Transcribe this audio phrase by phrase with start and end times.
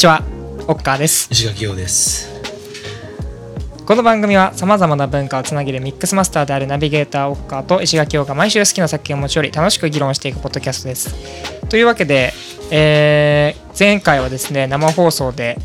[0.00, 0.22] こんにちは。
[0.66, 1.28] オッカーです。
[1.30, 2.40] 石垣陽です。
[3.84, 11.68] この番組はさまざまな文化をつなげるミックスマスターであるナビゲーターオッカーと石垣陽が毎週好きな作品を持ち寄り楽しく議論していくポッドキャストです。
[11.68, 12.32] というわけで、
[12.70, 15.58] えー前回はですね生放送で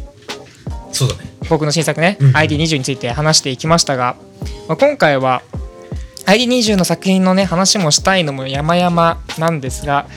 [0.92, 1.22] そうだね。
[1.50, 2.28] 僕の新作ね、うん。
[2.28, 4.18] うん ID20 について話していきましたが、
[4.68, 5.44] まあ、今回は
[6.26, 10.08] ID20 の作品のね話もしたいのも山々なんですが、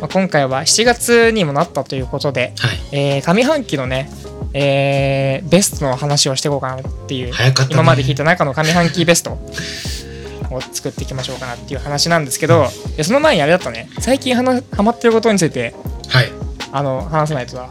[0.00, 2.78] まあ、今回は7月にもなったということで、はい。
[2.92, 4.10] えー上半期のね、
[4.52, 7.74] えーベストの話をしていこうかなっていう、早かったね。
[7.74, 12.98] 今まで聞いた中の上半期ベストを 作っていきましょうかなっていう話なんですけど、い。
[12.98, 13.88] やその前にあれだったね。
[14.00, 15.74] 最近はなハマってることについて
[16.08, 16.30] はい。
[16.72, 17.68] あの話さないとだ。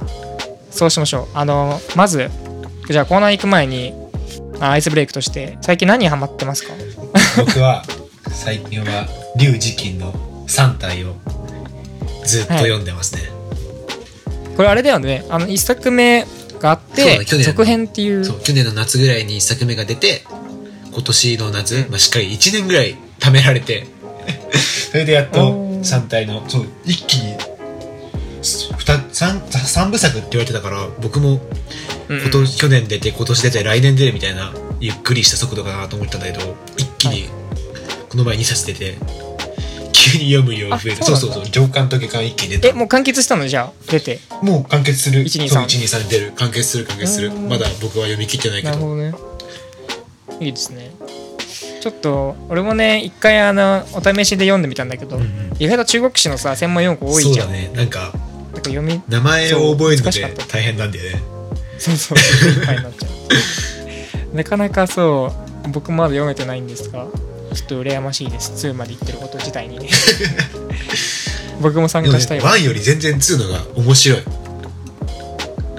[0.71, 1.27] そうしましょう。
[1.37, 2.29] あのまず
[2.89, 3.93] じゃあコーナー行く前に
[4.59, 6.73] あアイスブレイクとして最近何にハマってますか？
[7.37, 7.83] 僕は
[8.31, 10.13] 最近は龍磁金の
[10.47, 11.13] 3体を
[12.25, 13.21] ずっと読んでますね、
[14.55, 15.25] これあれだよね。
[15.29, 16.25] あの1作目
[16.59, 18.23] があって続編っていう。
[18.41, 20.23] 去年の夏ぐらいに1作目が出て
[20.91, 23.87] 今年の夏、うんまあ、しっかり1年ぐらい貯められて
[24.91, 25.83] それでやっとおー。
[25.83, 27.35] 3体のそう一気に
[28.41, 31.41] 3, 三部作って言われてたから僕も
[32.09, 32.21] うんうん。
[32.21, 37.25] 今年去年出て今年出て来年出るみたいなゆっくりした速度かなと思ったんだけど一気に
[38.09, 38.97] この前2冊出て
[40.11, 41.51] 急に読む量が増えてあそうそそうそう。
[41.51, 42.67] 上巻と下巻一気に出た。
[42.69, 43.91] えもう完結したのじゃあ？
[43.91, 44.19] 出て。
[44.41, 45.23] もう完結する。
[45.23, 46.31] 123そう123出る。
[46.35, 47.29] 完結する完結する。
[47.33, 47.49] うん。
[47.49, 48.73] まだ僕は読み切ってないけど。
[48.73, 49.13] なるほどね。
[50.39, 50.91] いいですね。
[51.81, 55.53] ちょっと俺もね一回あのお試しで読んでみたんだけど、うんうん。
[55.59, 57.47] 意外と中国史のさ専門用語多いじゃん。
[57.47, 57.71] そうだね。
[57.73, 61.21] なんかなんか読み名前を覚えるので大変なんだよね。
[61.77, 62.17] そうそう。
[62.17, 63.07] いっぱいになっちゃ
[64.33, 64.35] う。
[64.35, 65.31] なかなかそ
[65.65, 67.07] う僕まだ読めてないんですが
[67.55, 68.67] ちょっと羨ましいです。
[68.67, 69.89] 2まで行ってること自体にね。
[71.61, 72.55] 僕も参加したいわ。
[72.57, 74.19] 1より全然2のが面白い。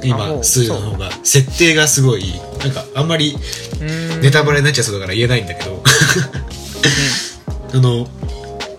[0.02, 1.10] 今あもう2の方が。
[1.22, 3.36] 設定がすごいなんかあんまり
[4.22, 5.82] ネタバレになっちゃいそうだから言えないんだけど。
[7.74, 8.08] あの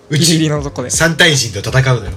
[0.09, 2.11] うちのとこで三体人と戦うのよ。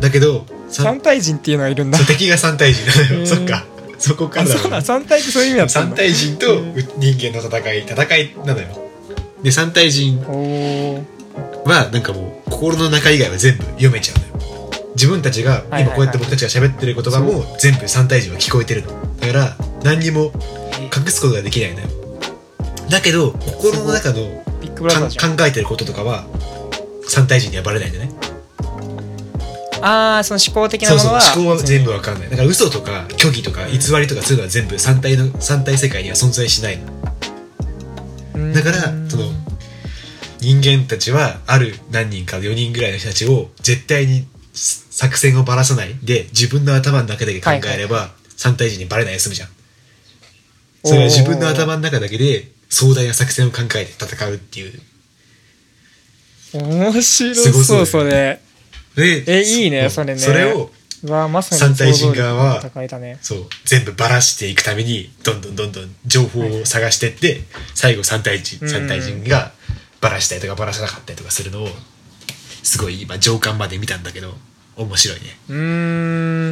[0.00, 1.98] だけどさ三体人っていうのがいるんだ。
[2.00, 3.64] 敵が三体人なのよ、そっか。
[3.98, 6.60] そこからだあそう三体ってそういう意味だったん三だ体人と
[6.98, 8.87] 人間の戦い戦いなのよ
[9.42, 10.18] で三体人
[11.64, 14.70] はなんかもう心の中以外は全部読めちゃうのよ。
[14.94, 19.16] 自分たちが今こうやって僕たちが喋ってる言葉も全部三体人は聞こえてるの。
[19.20, 20.32] だから何にも
[20.96, 21.86] 隠すことができないのよ。
[22.90, 24.42] だけど心の中の
[24.76, 26.26] 考えてることとかは
[27.06, 28.10] 三体人にはバレないんだね。
[29.80, 32.30] ああその思考的なそうそうものは思考は全部わかんない。
[32.30, 36.92] だから嘘とか虚偽とか偽りとかそういうのは全部三体の三体世界には存在しないの。
[36.92, 36.97] うん
[38.62, 39.30] だからその
[40.40, 45.94] 人間たちはある何人か4人ぐらいの人たちを絶対に作戦をばらさない。
[46.02, 49.48] で自分の頭の中だけ考えれば三体人にバレないで済むじゃん。
[50.84, 54.80] それは自分の頭の中だけで壮大な作戦を考えて戦うっていう。
[56.54, 58.40] 面白そうそれ。
[58.96, 60.20] でえいいねそれね。
[60.20, 60.70] それを
[61.04, 62.60] うわまさに三体人側は
[63.20, 67.42] そう全部ばらしていくためにどんどんどんどん情報を探してって
[67.74, 68.70] 最後三体人うん。
[68.70, 69.52] 三体人が
[70.00, 71.68] ばらしたりとかばらさなかったりとかするのを
[72.62, 74.34] すごい今上巻まで見たんだけど
[74.76, 75.24] 面白いね。
[75.48, 75.56] うー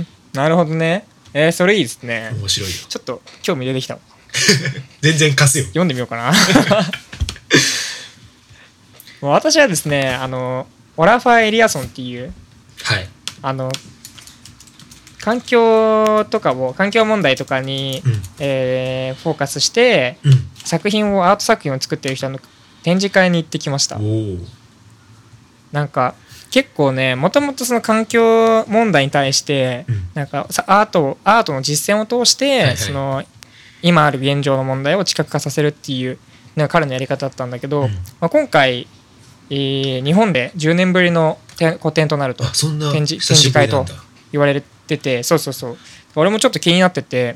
[0.01, 0.07] ん。
[0.33, 1.07] なるほどね。
[1.33, 2.31] えー、それいいですね。
[2.35, 2.77] 面白いよ。
[2.89, 3.99] ちょっと興味出てきた
[5.01, 5.65] 全然貸すよ。
[5.67, 6.33] 読んでみようかな。
[9.21, 12.33] もう私はですねあのオラファー・エリアソンっていう
[12.83, 13.09] はい。
[13.43, 13.71] あの
[15.27, 18.13] 環境とかを環境問題とかに、うん。
[18.39, 20.33] えーフォーカスしてうん。
[20.57, 22.39] 作品をアート作品を作ってる人の
[22.85, 23.99] 展示会に行ってきました。
[25.73, 26.15] なんか
[26.53, 30.09] 結構ねもともとその環境問題に対して、うん。
[30.15, 33.25] なんかさアートアートの実践を通して、はいその
[33.83, 36.19] 今ある現状の問題を知覚化させるっていう
[36.57, 37.89] のが彼のやり方だったんだけど、うん。
[38.21, 38.87] まあ、今回、
[39.51, 42.45] えー日本で10年ぶりのて個展となると。
[42.45, 43.93] 展示久しぶりなんだ。
[43.93, 43.97] 展
[44.31, 45.77] 言われててそうそうそう。
[46.15, 47.35] 俺もちょっと気になってて、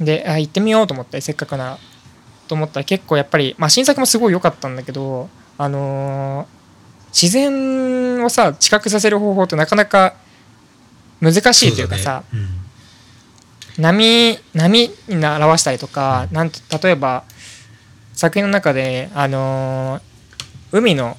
[0.00, 1.78] であ行ってみようと思ってせっかくなら。
[2.48, 5.28] と思ったら結構やっぱり、まあ、新作もすごい良かったんだけど、
[5.58, 6.58] あのー
[7.10, 10.14] 自然をさ知覚させる方法ってなかなか
[11.20, 13.98] 難しいというかさそうだね。
[13.98, 17.24] 波波に表したりとか、なんて例えば
[18.12, 20.02] 作品の中で、あのー
[20.72, 21.16] 海の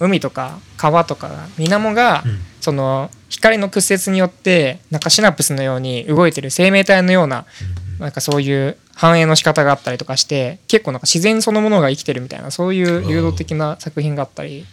[0.00, 2.38] 海とか川とか水面が、うんうん。
[2.60, 7.46] その光の屈折によってなんかシナプスのように動いてる生命体のような
[7.98, 14.66] なんかそういう反映の仕方があったりとかして結構なんか自然そのものが生きてるみたいなそういう流動的な作品があったり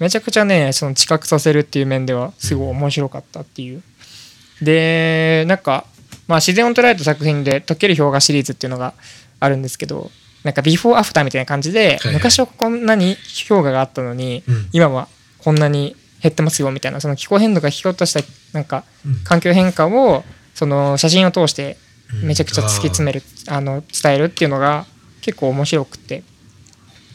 [0.00, 3.82] めちゃくちゃねその知覚させるっていう面ではすごい面白かったっていう。
[4.60, 5.86] でなんか
[6.26, 8.94] まあ、自然を捉えた作品で「溶ける氷河」シリーズっていうのが
[9.40, 10.12] あるんですけど
[10.44, 12.14] なんかビフォーアフターみたいな感じで、はい。
[12.14, 13.16] 昔はこんなに
[13.48, 14.68] 氷河があったのに、うん。
[14.72, 15.08] 今は
[15.38, 18.20] こんなに減ってますよみたいなその気候変動が引き起こした
[18.52, 19.24] なんかうん。
[19.24, 20.24] 環境変化を
[20.54, 21.76] その写真を通して
[22.12, 22.28] うん。
[22.28, 24.86] めちゃくちゃ突き詰める、あの伝えるっていうのが
[25.22, 26.22] 結構面白くて。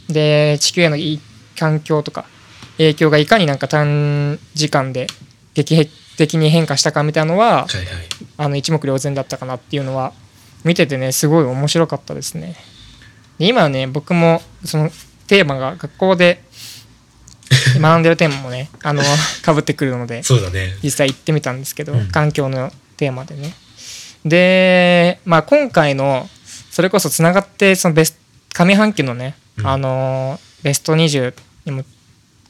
[0.08, 1.22] で地球へのいい
[1.58, 2.26] 環境とか
[2.78, 5.08] 影響がいかになんか短時間で
[5.56, 7.86] 劇的に変化したかみたいなのははいはい。
[8.38, 10.14] あの一目瞭然だったかなっていうのは
[10.64, 12.56] 見ててねすごい面白かったですね。
[13.40, 14.90] で今はね僕もその
[15.28, 16.44] テーマが学校で
[17.80, 19.02] 学んでるテーマもねあの
[19.46, 20.76] 被ってくるのでそうだね。
[20.84, 22.08] 実際行ってみたんですけど、うん。
[22.08, 23.54] 環境のテーマでね。
[24.26, 26.30] で、まあ、今回の
[26.72, 28.18] それこそつながってそのベス
[28.54, 29.68] 上半期のね、うん。
[29.68, 31.34] あのベスト20
[31.66, 31.84] にも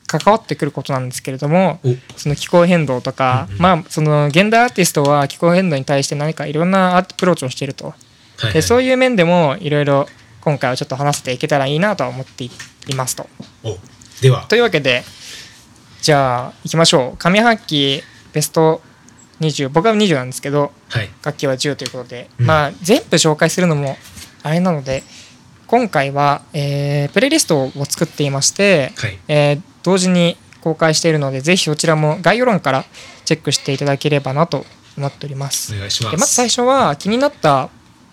[0.07, 1.95] 関わってくることなんですけれどもお。
[2.17, 3.61] その気候変動とか、うんうん。
[3.61, 7.87] まあその現代アーティストは気候変動に対して何かいろんなアプローチをしていると。
[7.87, 7.95] はい
[8.37, 8.53] はい。
[8.53, 10.07] でそういう面でもいろいろ
[10.41, 12.51] 今回はちょっと話していけたらいいなとは思ってい
[12.95, 13.27] ますと。
[14.19, 14.45] おでは。
[14.47, 15.03] というわけで
[16.01, 17.17] じゃあ行きましょう。
[17.17, 18.01] 上半期
[18.33, 18.81] ベスト
[19.41, 21.09] 20僕は20なんですけどはい。
[21.23, 22.45] 楽器は10ということで、うん。
[22.45, 23.97] まあ全部紹介するのも
[24.43, 25.03] あれなので
[25.67, 29.19] 今回は、えープレイリストを作っていまして、はい。
[29.27, 32.85] えー同時に公開しているのでぜひそちらも概要欄から
[33.23, 34.65] チェックしていただければなと
[34.97, 35.75] 思っております。
[35.75, 36.11] お願いします。
[36.15, 37.69] でまず最初は気になった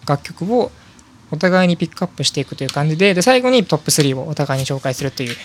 [0.06, 0.70] 楽曲を
[1.30, 5.36] お互いにピックアップしていくという感じでで最後にトップ3をお互いに紹介するという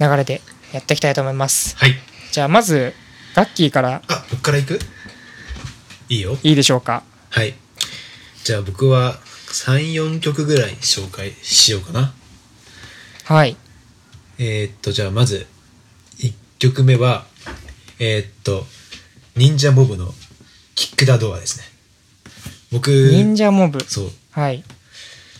[0.00, 0.40] 流れで
[0.72, 1.76] やっていきたいと思います。
[1.76, 1.94] はい。
[2.32, 2.94] じゃあまず
[3.34, 4.02] ガッキーから。
[4.08, 4.78] あ僕から行く？
[6.08, 6.36] いいよ。
[6.42, 7.02] いいでしょうか？
[7.30, 7.54] はい。
[8.44, 9.18] じゃあ僕は
[9.48, 12.12] 34曲ぐらい紹介しようかな。
[13.24, 13.56] はい。
[14.38, 15.46] えー、っとじゃあまず
[16.18, 17.24] 1曲目は
[17.98, 18.66] えー、っと
[19.36, 20.12] 忍者モブの
[20.74, 21.64] キックダドアですね。
[22.72, 23.80] 僕忍者モブ。
[23.84, 24.10] そう。
[24.32, 24.64] はい。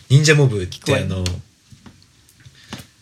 [0.09, 1.23] 忍者モブってあの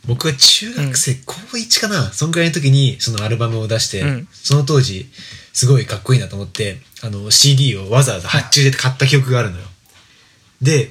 [0.06, 2.12] 僕が中学生、高1かな？
[2.12, 4.28] そんぐらいの時にそのアルバムを出して、うん。
[4.32, 5.10] その当時
[5.54, 9.64] すごいかっこいいなと思ってあの CD をわざわざ発注で買った記憶があるのよ。
[10.62, 10.88] で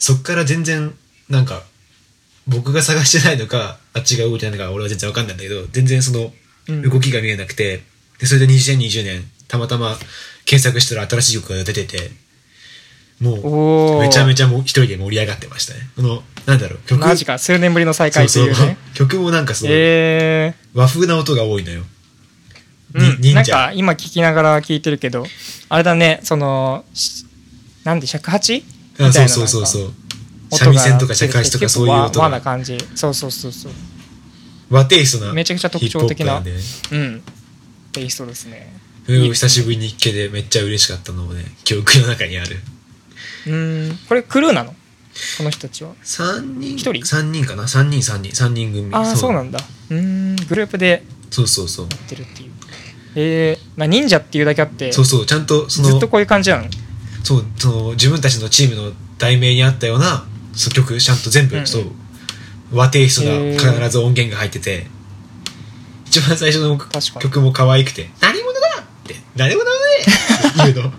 [0.00, 0.92] そっから全然
[1.28, 1.62] なんか
[2.46, 6.32] 僕が探してないのかあっちが動いてないのか俺は全然わかんないんだけど全然その
[6.68, 6.82] うん。
[6.82, 7.82] 動きが見えなくて、
[8.18, 9.96] でそれで2020年たまたま
[10.44, 12.10] 検索したら新しい曲が出てて
[13.20, 15.80] もうめちゃめちゃもう一人で盛り上がってましたね。
[15.96, 18.54] このなんだろう曲マジか数年ぶりの再会というね。
[18.54, 18.76] そうそう。
[18.94, 25.24] 曲もなんかその、え和風な音が多いのよ、ー、うん、なんか今聞きながら聞いてるけど
[25.68, 27.24] あれだねそのし
[27.84, 28.64] なんで尺八？
[28.98, 29.92] みあたいなそうそうそうそう。
[30.50, 32.78] 三味線とか尺八とかそういう音和和なが感じ。
[32.94, 33.72] そうそうそうそう。
[34.70, 37.22] 和テイストなめちゃくちゃ特徴的なヒップホップんでうん。
[37.92, 38.72] テイストですね。
[39.06, 42.56] それを久しぶりに聴けてめっちゃ嬉しかったのもね記憶の中にある
[43.46, 43.98] うーん。
[44.08, 44.74] これクルーなの？
[45.38, 46.76] この人たちは？3人。
[46.76, 47.04] 一人？
[47.04, 48.30] 三人かな？3人3人。
[48.30, 48.94] 3人組。
[48.94, 49.32] ああそう。
[49.32, 49.60] なんだ。
[49.90, 50.36] うーん。
[50.46, 51.86] グループでそうそうそう。
[51.90, 52.50] やってるっていう。
[53.16, 55.26] えー、な忍者っていうだけあってそうそう。
[55.26, 56.64] ちゃんとそのずっとこういう感じなの？
[57.22, 61.66] そうその自分たちのチームの題名にあったようなそう曲ちゃんと全部、うんうん。
[61.66, 61.84] そう。
[62.72, 64.92] 和テイストが必ず音源が入ってて。
[66.06, 70.92] 一番最初の曲も可愛くて「何者だ!」って「何者だね!」って言うの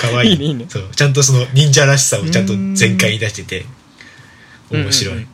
[0.00, 0.34] 可愛い。
[0.34, 0.88] いいねそう。
[0.94, 3.66] ちゃんとその忍者らしさをちゃんと全開に出してて
[4.70, 5.28] 面白い、うんうんうん。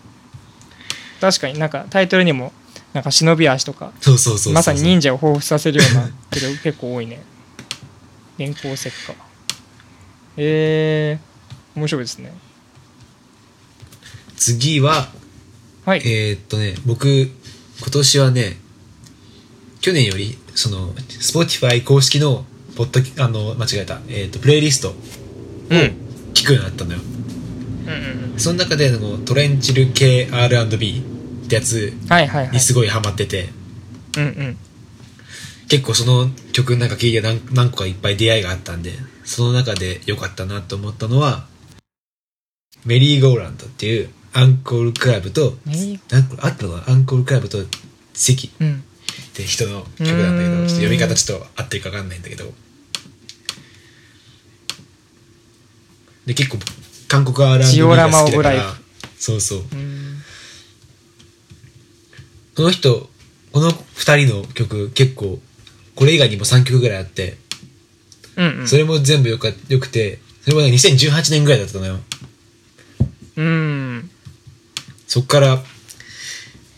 [1.20, 2.52] 確かになんかタイトルにも
[2.92, 7.20] なんか忍び足とかそうそうそうそうまさに忍者を彷彿させるようなけど結構多いね。
[8.36, 9.14] 電光石火
[10.36, 12.32] えー、面白いですね。
[14.36, 15.08] 次は
[15.88, 18.58] はい、えーっとね、僕、今年はね、
[19.80, 22.44] 去年より、その、Spotify 公式の、
[22.78, 24.90] ポッド、あの、間違えた、えーっと、プレイリスト。
[24.90, 25.78] をうん。
[26.32, 27.00] 聞くようになったのよ。
[27.00, 31.02] うんうんその中で、あのトレンチル系 R&B
[31.46, 31.92] ってやつ
[32.52, 33.48] にすごいハマってて、
[34.16, 34.56] うんうん。
[35.66, 38.92] 結構その曲なんか聴いて何何個かいっぱい出会いがあったんで、
[39.24, 41.48] その中で良かったなと思ったのは、
[42.84, 45.58] メリーゴーランドっていうアンコールクラブと、
[46.10, 47.58] なんかあったのアンコールクラブと
[48.14, 48.50] 関。
[48.60, 48.84] うん。
[49.28, 52.52] って人の曲なんだけどちょっと読み方ちょっと合ってるか分かんないんだけど
[56.28, 56.58] で結構
[57.08, 58.24] 韓国 R&B が好きだから。
[58.24, 58.58] オブライ
[59.18, 59.58] そうそう。
[59.60, 60.18] うん。
[62.54, 63.08] この人
[63.50, 65.38] この2人の曲結構
[65.94, 67.38] これ以外にも3曲ぐらいあって
[68.36, 68.68] うんうん。
[68.68, 71.98] それも全部よかよくてそれもね2018年ぐらいだったのよ。
[73.36, 74.10] うん。
[75.06, 75.62] そっから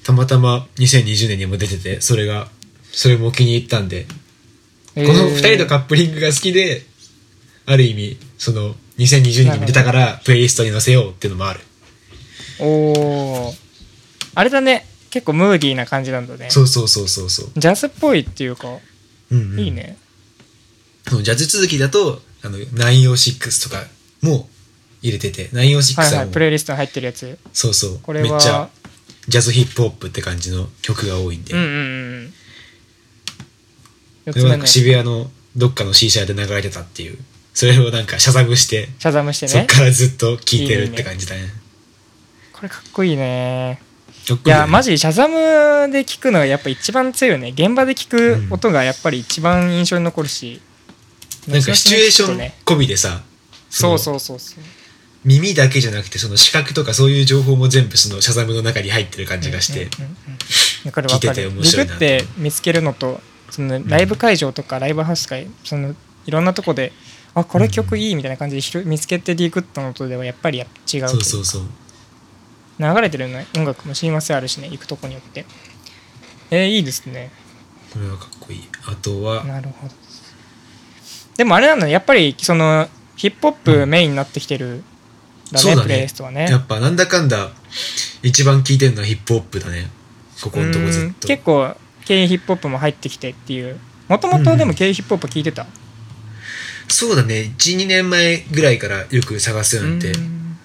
[0.05, 2.47] たまたま2020年にも出ててそれが
[2.93, 4.07] それも気に入ったんで。
[4.95, 5.07] えー。
[5.09, 6.83] この2人のカップリングが好きで、
[7.67, 11.61] ある意味その2020年に出たからプレイリストに載せようっていうのもある。
[12.61, 13.55] おー。
[14.35, 14.87] あれだね。
[15.11, 16.51] 結構ムーディーな感じなんだね。
[16.51, 18.69] そうそうそうそうそう、ジャズっぽいっていうか、
[19.31, 19.61] うんうん。
[19.61, 19.97] いいね。
[21.09, 23.85] そのジャズ続きだとあの906とか
[24.23, 24.49] も
[25.03, 27.39] 入れてて906はいははいもうプレイリストに入ってるやつ。
[27.53, 27.99] そうそう。
[28.03, 28.69] これはめっちゃ
[29.27, 31.69] ジャズヒップホップって感じの曲が多いんで、うんうんう
[32.27, 32.33] ん
[34.27, 37.19] 4これはなんか渋谷のどっかの C 社で流れてたっていう
[37.61, 39.53] それをなんかシャザムして、ャザムしてね。
[39.53, 41.43] そっからずっと聴いてるって感じだね。
[42.55, 43.83] これかっこいいね。
[44.27, 44.43] いいよね。
[44.47, 47.51] いやマジシャザムで聞くのがやっぱ一番強いよね。
[47.51, 50.63] 現場で聞く音がやっぱり一番印象に残るし、
[51.47, 53.21] なんかシチュエーション込みでさ
[53.69, 54.65] そううそうそうそう。
[55.27, 60.17] 耳だけじゃなくてその視覚とかそういう情報も全部そのシャザムの中に入ってる感じがして、うんうんうん
[60.87, 66.93] わかるわか聞いててる面白いなググって見つけるのとそのライブ会場とかライブハウスかそのいろんなとこで
[67.35, 71.63] あこれ曲いいみたいな感じで見つけてディグったのとではやっぱり違うというそうそうそう。
[72.79, 75.45] 流れてるね音楽も親和性あるしね行くとこによって。
[76.51, 77.31] えー、いいですね。
[77.93, 78.69] これはかっこいい。
[78.87, 79.45] あとは。
[79.45, 79.95] なるほど。
[81.37, 84.83] でもあれなんだねやっぱりそのヒップホップメインになってきてる
[85.53, 85.83] だね,、そうだね。
[85.83, 86.47] プレイリストはね。
[86.51, 87.51] やっぱなんだかんだ
[88.23, 89.89] 一番聴いてるのはヒップホップだね。
[90.43, 91.11] ここのとこずうん。
[91.11, 93.79] っと結構 K ヒップホップも入ってきてっていう。
[94.09, 95.67] もともとでも K ヒップホップ聞いてた、
[96.91, 97.55] そうだね。
[97.57, 100.11] 12年前ぐらいからよく探すようになって。
[100.11, 100.59] うん。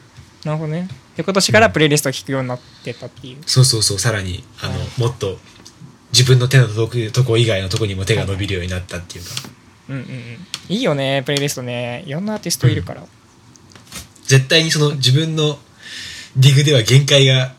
[0.44, 0.88] なるほどね。
[1.16, 3.38] で今年からプレイリストを聞くようになってたっていう。
[3.46, 4.00] そうそうそう。
[4.00, 4.88] さらにあの、はい。
[5.00, 5.38] もっと
[6.12, 9.32] 自分の手の届くとこ以外のとこにも手が伸びるようになったっていうか、
[9.90, 10.38] うんうんうん。
[10.70, 12.04] いいよねプレイリストね。
[12.08, 13.04] いろんなアーティストいるから、
[14.26, 15.60] 絶対にその自分の
[16.36, 17.54] ディグでは限界が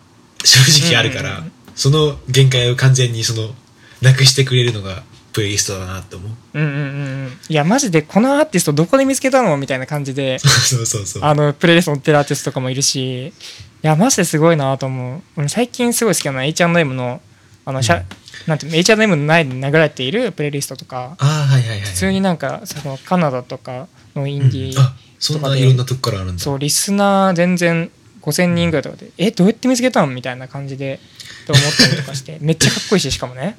[0.45, 1.53] 正直あるから、うんうんうん。
[1.77, 3.55] その限界を完全にその
[4.03, 5.03] なくしてくれるのが
[5.37, 6.31] プレイリストだなって思う。
[6.55, 6.83] うんうんうんう
[7.27, 7.33] ん。
[7.51, 11.23] いやマジでこのアーティストどこで見つけたのみたいな感じで そうそうそう。
[11.23, 13.33] あのプレイリスト載ってるアーティストとかもいるしい
[13.83, 15.21] やマジですごいなと思う。
[15.37, 17.21] 俺最近すごい好きなのは H&M の
[17.67, 18.03] あの、しゃ
[18.47, 21.17] なんて H&M の内で流れているプレイリストとか。
[21.19, 24.83] ああはいはいはい普通になんかそのカナダとかのインディー、うん。
[24.83, 26.43] あそんないろんなとこからあるんだ。
[26.43, 27.91] そうリスナー全然
[28.23, 30.99] 5000人ぐらいとかでえどうやって見つけたのみたいな感じで
[31.47, 33.59] と思ったりとかして めっちゃかっこいいししかもね。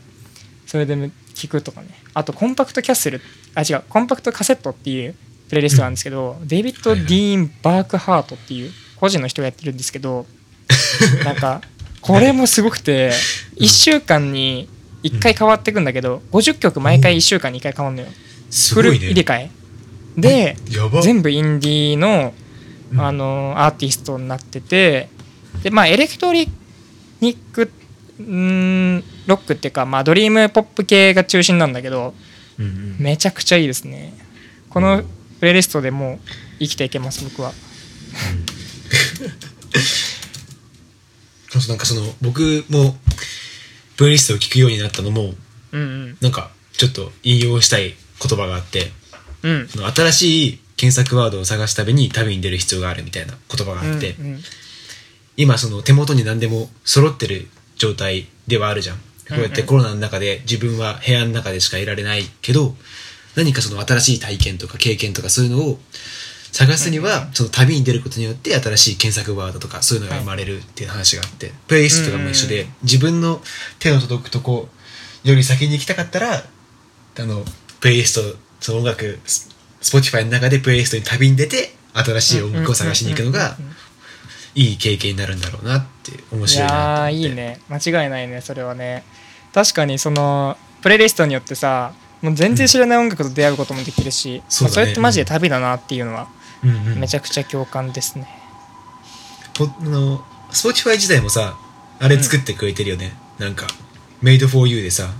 [0.65, 0.95] それで
[1.37, 1.89] 聞くとかね。
[2.13, 3.21] あとコンパクトキャッスル。
[3.53, 3.83] あ違う。
[3.87, 5.15] コンパクトカセットっていう
[5.49, 10.25] プレイリストなんですけど、デイビッド・ディーン・バークハートっていう個人の人がやってるんですけど
[11.23, 11.61] なんか
[12.01, 13.11] これもすごくて
[13.57, 14.67] 1週間に
[15.03, 18.07] 1回変わってくんだけど50曲毎回1週間に1回変わるのよ。
[18.07, 18.15] フル
[18.51, 19.05] すごいね。
[19.07, 19.49] 入れ替え。
[20.17, 20.57] で
[21.03, 22.33] 全部インディーの
[22.91, 23.01] うん。
[23.01, 25.09] あのアーティストになってて
[25.61, 26.47] でまあエレクトロ
[27.19, 27.69] ニック
[28.19, 32.13] うーんロックっていうか、まあ、ドリームポップ系が中心なんだけど
[32.59, 32.95] うんうん。
[32.99, 34.13] めちゃくちゃいいですね。
[34.69, 35.03] この
[35.39, 36.19] プレイリストでもう
[36.59, 37.53] 生きていけます僕は。
[41.67, 42.95] なんかその僕も
[43.95, 45.33] プレイリストを聞くようになったのも
[45.71, 46.17] うんうん。
[46.21, 48.91] なんかちょっと引用したい言葉があって
[49.43, 49.67] うん。
[49.69, 54.43] 新しい検索ワードを探すために旅に出る必要があるみたいな言葉があって、うんうん。
[55.35, 57.47] 今その手元に何でも揃ってる
[57.77, 58.97] 状態ではあるじゃん。
[59.29, 62.75] こうやってコロナの中で自分は部屋の中でしかいられないけど
[63.35, 65.79] 何かその新しい体験とか経験とかそういうのを
[66.51, 73.41] 探すにはその旅に出ることによって新しい検索ワードとかそういうのが生まれるっていう話があってプレイリストとかも一緒でうん自分の
[73.79, 74.69] 手の届くとこ
[75.23, 77.43] より先に行きたかったらあの
[77.81, 83.57] プレイリストその音楽ス Spotify の中でプレイリストに旅に出て新しい音楽を探しに行くのが
[84.57, 87.15] いい経験になるんだろうなって面い白いなと思って。
[87.15, 87.59] やーいいね。
[87.69, 89.03] 間違いないねそれはね。
[89.53, 94.75] 確かにそのプレイリストによってさもう全然知らない音楽と出会うこともできるし、そうだね。
[94.75, 96.27] まあそれってマジで旅だなっていうのは
[96.63, 96.99] うんうん。
[96.99, 98.27] めちゃくちゃ共感ですね、
[99.57, 101.55] ほあの Spotify 自体もさ
[101.99, 103.67] あれ作ってくれてるよね、なんか
[104.23, 105.13] Made for You でさ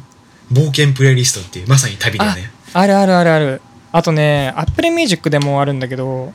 [0.51, 2.50] 冒険プレイリストっていうまさに旅だよね。
[2.74, 3.62] あるあるあるある。
[3.91, 6.34] あとね Apple Music でもあるんだけど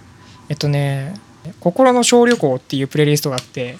[0.49, 1.15] えっとね
[1.61, 3.79] 「心の小旅行」っていうプレイリストがあって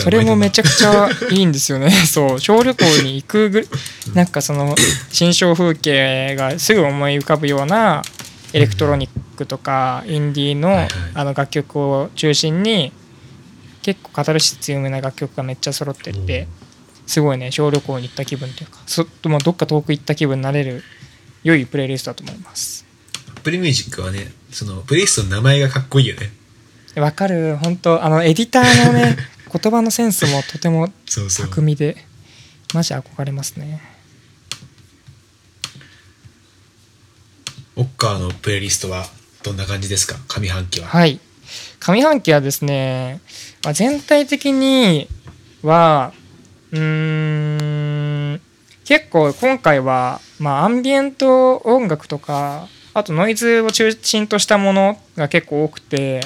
[0.00, 1.90] それもめゃちゃくちゃいいんですよね。
[2.06, 3.68] そう小旅行に行くぐ
[4.14, 4.76] なんかその
[5.10, 8.02] 新象風景がすぐ思い浮かぶような
[8.52, 12.92] エレクトロニックとかインディーのあの楽曲を中心に
[13.82, 16.46] 結構カタルシス強めな楽曲がめっちゃ揃ってて
[17.06, 20.84] すごいね小旅行に行った気分というかそもうどっか遠く行った気分になれる
[21.42, 22.84] 良いプレイリストだと思います。
[23.42, 26.32] プレミュージックはねそのプレイリストの名前がかっこいいよね
[27.00, 27.56] わかる。
[27.56, 29.16] 本当あのエディターのね
[29.52, 31.96] 言葉のセンスもとても巧みで
[32.74, 33.80] マジ憧れますね。
[37.76, 39.06] オッカーのプレイリストは
[39.42, 40.16] どんな感じですか？
[40.28, 40.88] 上半期は。
[40.88, 41.20] はい。
[41.80, 43.20] 上半期はですね、
[43.62, 45.08] まあ、全体的に
[45.62, 46.12] は
[46.72, 48.40] うーん
[48.84, 56.20] 結構今回は、まあ、アンビエント音楽とかあとノイズを中心としたものが結構多くて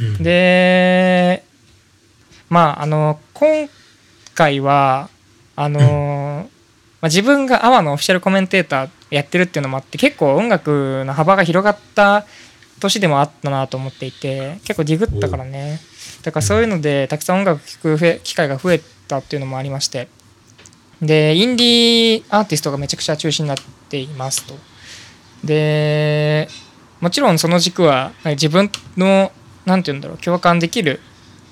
[0.00, 1.44] うん、で
[2.48, 3.68] まああの今
[4.34, 5.08] 回は
[5.56, 6.48] あの、
[7.00, 12.24] まあ、自分がアワのオフィシャルコメンテーターやってるっていうのもあって結構音楽の幅が広がった
[12.80, 15.80] 年でもあったなと思っていて結構ディグったからね。
[16.22, 20.08] だからそういうのでたくさん音楽聴く機会が増えたっていうのもありまして。
[21.02, 24.54] でインディーアーティストがめちゃくちゃ中心になっていますと。
[25.44, 26.48] で
[27.00, 29.32] もちろんその軸は自分の
[29.66, 31.00] 何て言うんだろう共感できる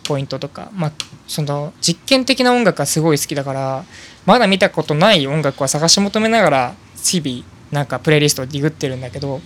[0.04, 0.92] ポイントとか、まあ、
[1.26, 3.84] その実験的な音楽がすごい好きだから
[4.24, 9.40] まだ見たことない音楽は探し求めながら日々なんかプレイリストをディグってるんだけど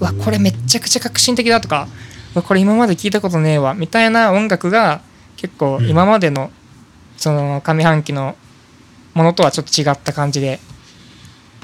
[0.00, 1.88] うわこれめっちゃくちゃ革新的だとか
[2.34, 5.02] うわこれ今まで聞いたことねえわみたいな音楽が
[5.36, 5.88] 結構うん。
[5.88, 6.50] 今までの
[7.16, 8.36] その上半期の
[9.12, 10.58] ものとはちょっと違った感じで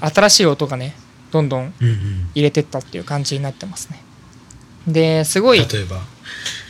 [0.00, 0.94] 新しい音がね
[1.30, 1.72] どんどん、
[2.34, 4.02] 入れてったっていう感じになってますね
[4.86, 6.00] ですごい例えば？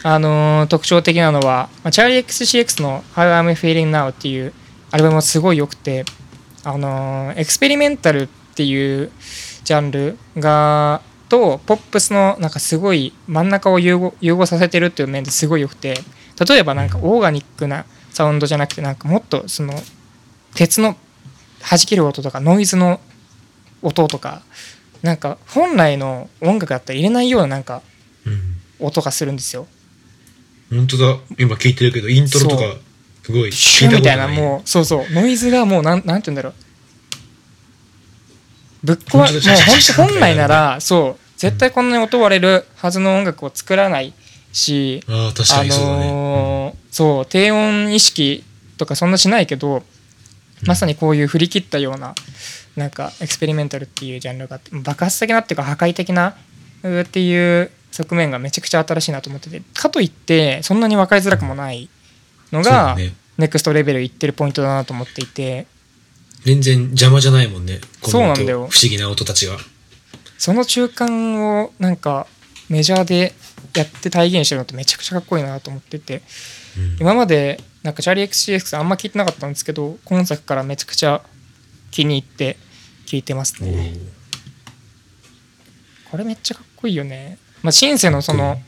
[0.02, 4.52] あのー特徴的なのは、まあ、チャーリー XCX の How I'm Feeling Now っていう
[4.90, 6.04] アルバムもすごい良くて、
[6.64, 9.10] あのーエクスペリメンタルっていう
[9.64, 15.94] ジャンルがとポップスのなんかすごい真ん中を融合融合させてるっていう面ですごい良くて
[16.48, 19.74] 例えばなんかオーガニックなサウンドじゃなくてなんかもっとその
[20.54, 20.96] 鉄の
[21.60, 23.00] 弾ける音とかノイズの
[23.82, 24.42] 音とか
[25.02, 27.82] なんか本来の音楽だったら入れないようななんかうん
[28.78, 29.66] 音がするんですよ。
[30.70, 31.18] 本当だ。
[31.38, 32.62] 今聞いてるけどイントロとか
[33.24, 35.06] すごいシュみたいなもうそうそう。
[35.12, 36.54] ノイズがもうなんなんて言うんだろう。
[38.82, 44.14] ぶっ壊もう本本本来ならそう絶対こんなに音割れるはずの音楽を作らない
[44.52, 48.42] しああ確かあにそうだね、のーそう低音意識
[48.76, 49.82] とかそんなしないけど
[50.66, 52.14] まさにこういう振り切ったような
[52.76, 56.36] なんかエクスペリメンタルっていうジャンルがあって爆発的なっていうか破壊的な
[57.02, 57.70] っていう
[58.00, 61.88] 側面がめちゃくちゃ新しいなと思っててかといってそんなに分かりづらくもない
[62.50, 63.14] のがね。
[63.36, 65.66] ネクストレベルいってるポイントだなと思っていて
[66.44, 68.68] 全然邪魔じゃないもんねこの音そうなんだよ。
[68.70, 69.56] 不思議な音たちが。
[70.38, 72.26] その中間をなんか
[72.68, 73.34] メジャーで
[73.74, 76.22] やって体現してるのってめちゃくちゃかっこいいなと思ってて
[76.78, 76.96] うん。
[77.00, 81.22] 今までなんかチャーリー XCX あんま聞いてなかったんですけど今作からめちゃくちゃ
[81.90, 82.56] 気に入って
[83.06, 84.20] 聞いてますおねー。
[86.10, 88.60] これめっちゃかっこいいよねまあシンセのその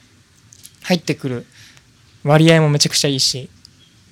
[0.83, 1.47] 入ってくる
[2.25, 3.49] 割合もめちゃくちゃいいし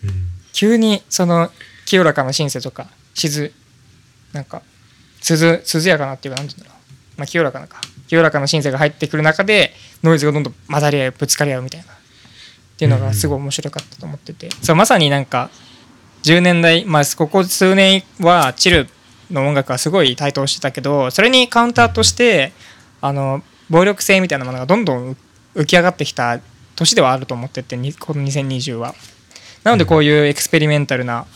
[0.05, 1.51] うん急にその
[1.87, 3.53] 清らかなシンセとか静
[4.33, 4.63] なんか
[5.21, 7.81] 涼涼やかなっていうかなんていうんだろう、まあ、清らかなか。
[8.09, 11.93] 清らかなシンセが入ってくる中でノイズがどんどん混ざり合うぶつかり合うみたいな。
[11.93, 11.97] っ
[12.77, 15.51] ていうのがすごい面白かったと思ってて、そうまさになんか
[16.23, 18.89] 10年代まあここ数年はチル
[19.31, 22.53] の音楽はすごい台頭してたけどそれにカウンターとして
[23.03, 25.17] あの暴力性みたいなものがどんどん
[25.55, 26.41] 浮き上がってきた
[26.77, 28.95] 年ではあると思っててにこの2020は。
[29.65, 31.27] なのでこういうエクスペリメンタルな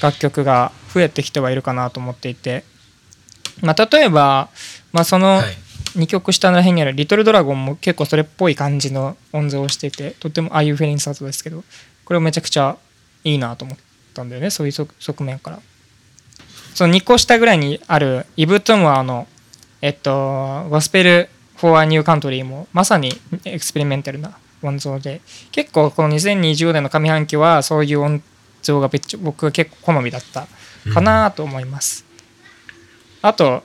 [0.00, 2.64] 楽曲が増えてきてはいるかなと思っていて、
[3.60, 4.50] まあ、例えば、
[4.92, 5.56] まあ、そのはい。
[5.96, 11.64] 2曲下の辺にある「リトルドラゴン」も結構それっぽい感じの音像をしていてとってもああいうフェリンスタートですけど
[12.06, 12.76] これめちゃくちゃ
[13.24, 13.78] いいなと思っ
[14.14, 15.60] たんだよねそういう側側面から。
[16.74, 19.28] その2個下ぐらいにあるイブ・トゥムアの
[19.82, 21.28] えっとゴスペル・
[21.62, 23.12] フォ・ア・ニュー・カントリーもまさに
[23.44, 25.20] エクスペリメンタルな音像で。
[25.52, 28.20] 結構この2020年の上半期はそういう音
[28.62, 30.48] 像が別僕は結構好みだった
[30.92, 32.04] かなと思います、
[33.22, 33.62] あと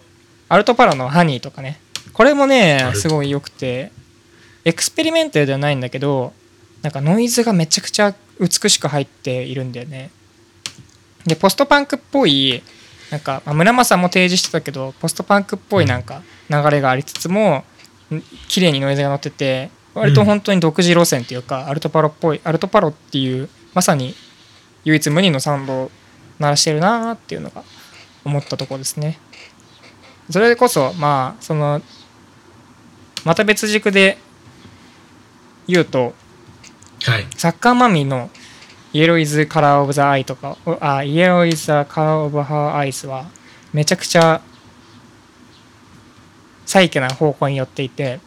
[0.47, 1.79] アルトパラの「ハニー」とかね。
[2.13, 3.91] これもねすごい良くて。
[4.63, 6.33] エクスペリメンタルではないんだけど
[6.81, 10.11] なんかノイズがめちゃくちゃ美しく入っているんだよね。
[11.25, 12.61] でポストパンクっぽい
[13.09, 17.63] なんか、まあ、村正も提示してたけどポストパンクっぽいなんか流れがありつつもん
[18.47, 24.13] 綺麗にノイズが乗ってて割と本当に独自路線っていうか、アルトパロっぽいアルトパロっていうまさに
[24.83, 25.91] 唯一無二のサウンドを
[26.39, 27.63] 鳴らしてるなーっていうのが
[28.23, 29.17] 思ったところですね。
[30.29, 31.81] それこそまあその
[33.25, 34.17] また別軸で
[35.67, 36.13] 言うと
[37.03, 37.27] はい。
[37.35, 38.29] サッカーマミーの
[38.61, 43.25] 「Yellow Is Color of the Eye」とか「あ Yellow Is the Color of Her Eyes」は
[43.73, 44.41] めちゃくちゃ
[46.67, 48.19] サイケな方向に寄っていて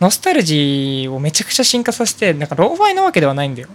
[0.00, 3.68] ノスタルジーをめちゃくちゃ進化させてなんかローファイなわけではないんだよ。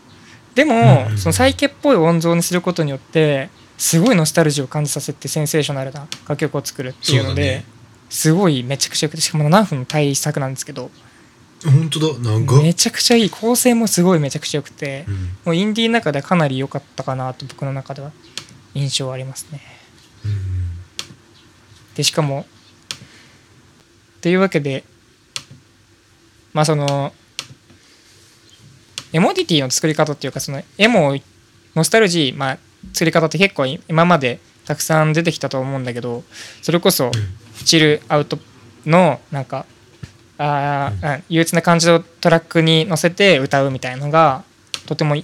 [0.55, 7.65] でも、そのサイケっぽい音像にすることによってすごいノスタルジーを感じさせてセンセーショナルな楽曲を作るっていうのでね。
[8.09, 10.91] すごいめちゃくちゃよくてしかも7分の大作なんですけど
[11.65, 15.15] 本当だめちゃくちゃいい構成もすごいめちゃくちゃ良くてうん。
[15.45, 18.12] もうインディーの中ではかなり良かったかなと僕の中では
[18.75, 19.62] 印象ありますね。
[20.25, 20.33] うん。
[21.95, 22.45] でしかも
[24.23, 24.86] というわけで
[26.53, 27.12] まあその
[29.12, 31.13] エモディティの作り方っていうかそのエモ
[31.75, 32.57] ノスタルジーまあ
[32.93, 36.23] 作り方って結構今までたくさん出てきたと思うんだけど
[36.62, 37.12] それこそ
[37.65, 38.39] チルアウト
[38.86, 39.65] のなんか
[40.38, 40.93] あ
[41.27, 44.45] 憂鬱な感じのトラックに乗せて歌うみたいのが
[44.86, 45.21] とてもはい。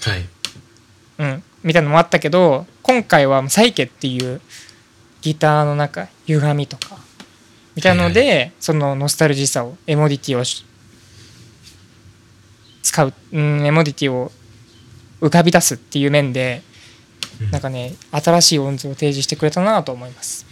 [1.20, 4.42] うん、みたいなのもあったけど今回はサイケっていう
[5.22, 7.09] ギターの中歪みとか
[7.76, 10.66] みたいなので、そのノスタルジーさをエモディティをし
[12.82, 14.32] 使う、うん、エモディティを
[15.22, 16.64] 浮かび出すっていう面で
[17.42, 17.52] うん。
[17.52, 20.46] なんかね新しい音図を提示してくれたなと思います。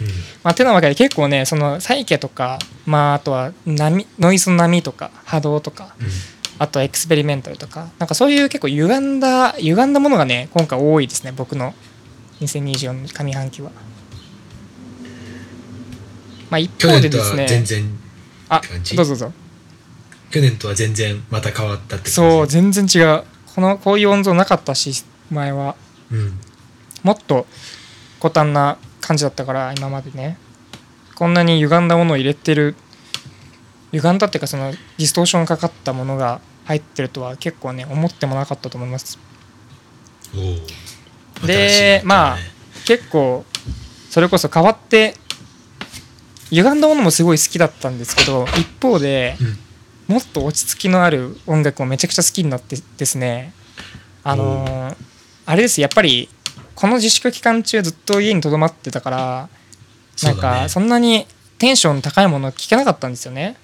[0.00, 0.06] うん。
[0.44, 6.06] まあ、てなわけで結構ねそのサイケとか、まあ、あとは波ノイズの波とか波動とかうん。
[6.60, 11.72] あとはエクスペリメンタルとか、なんかそういう結構歪んだ、歪んだものがね、今回多いですね、僕の。
[12.40, 13.70] 2024の上半期は。
[16.50, 17.98] まあ一方でですね、全然
[18.48, 18.60] あ
[18.94, 19.32] どうぞどうぞ。
[20.30, 22.10] 去年とは全然また変わったって感じ？
[22.10, 23.24] そう、全然違う。
[23.54, 25.76] この、こういう音像なかったし、前は。
[26.10, 26.40] うん
[27.04, 27.46] もっと
[28.20, 30.36] 古端な感じだったから、今までね。
[31.14, 32.74] こんなに歪んだものを入れてる、
[33.92, 39.18] 歪んだっていうか、そのディストーションかかったものが入ってるとは結構ね、思ってもなかったと思います。
[40.34, 42.38] おおでまあ
[42.84, 43.44] 結構
[44.10, 45.14] それこそ変わって
[46.50, 49.58] 歪んだものもすごい好きだったんですけど一方でうん。
[50.08, 53.52] もっと落ち着きのある音楽もめちゃくちゃ好きになってですね。
[54.24, 54.96] あのー
[55.44, 56.28] あれですやっぱり
[56.74, 59.48] この自粛期間中ずっと家にとどまってたから
[60.22, 61.26] なんかそんなに
[61.58, 63.56] テンション高いもの聴けなかったんですよね。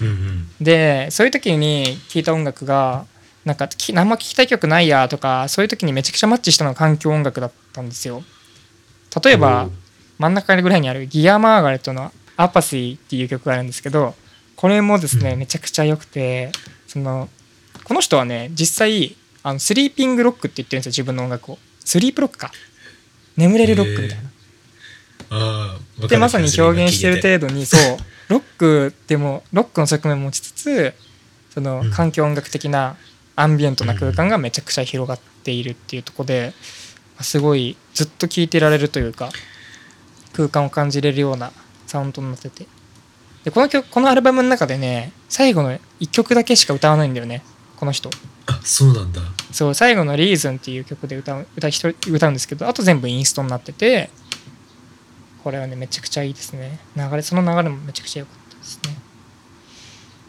[0.00, 0.48] うんうん。
[0.60, 3.06] でそういう時に聴いた音楽が
[3.44, 8.22] なんかきあんま聴きたい曲ないやとかそういう時にめちゃくちゃマッチしたのが環境音楽だったんですよ。
[9.24, 9.68] 例えば
[10.18, 14.14] 真ん中ぐらいにあるギア・マーガレットの「アパシー」っていう曲があるんですけど
[14.56, 15.38] これもですね、うん。
[15.38, 16.50] めちゃくちゃ良くて
[16.86, 17.28] その
[17.84, 21.58] この人はね実際あのスリーピングロックって言ってるんですよ自分の音楽を。
[21.84, 22.50] スリープロックか。
[23.36, 24.24] 眠れるロックみたいな。
[25.30, 27.80] ああでまさに表現してる程度にそう
[28.28, 30.94] ロックでもロックの側面を持ちつつ
[31.50, 31.90] そのうん。
[31.90, 32.96] 環境音楽的な
[33.36, 36.52] アンビエントな空間がめちゃくちゃ広がっているっていうところで
[37.20, 39.30] すごいずっと聴いてられるというか
[40.38, 41.50] 空間を感じれるような
[41.88, 42.66] サウンドになってて。
[43.42, 47.42] でこの曲このアルバムの中でね最後の1曲だけしか歌わないんだよね。
[47.76, 48.08] この人。
[48.46, 49.20] あそうなんだ。
[49.50, 54.10] そう最後の「リーズンっていう曲で歌う歌一人歌うんですけどあと全部インストになってて
[55.42, 56.78] これはねめちゃくちゃいいですね。
[56.96, 58.96] 流れその流れもめちゃくちゃ良かったですね。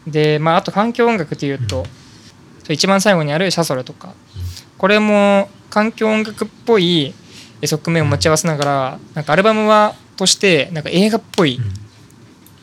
[0.08, 1.86] でまああと環境音楽っていうと、
[2.68, 4.14] 一番最後にある「シャソレ」とか。
[4.78, 7.12] これも環境音楽っぽい
[7.66, 11.90] 側面を持ち合わせながらなんかアルバムはとしてなんか映画っぽいうん。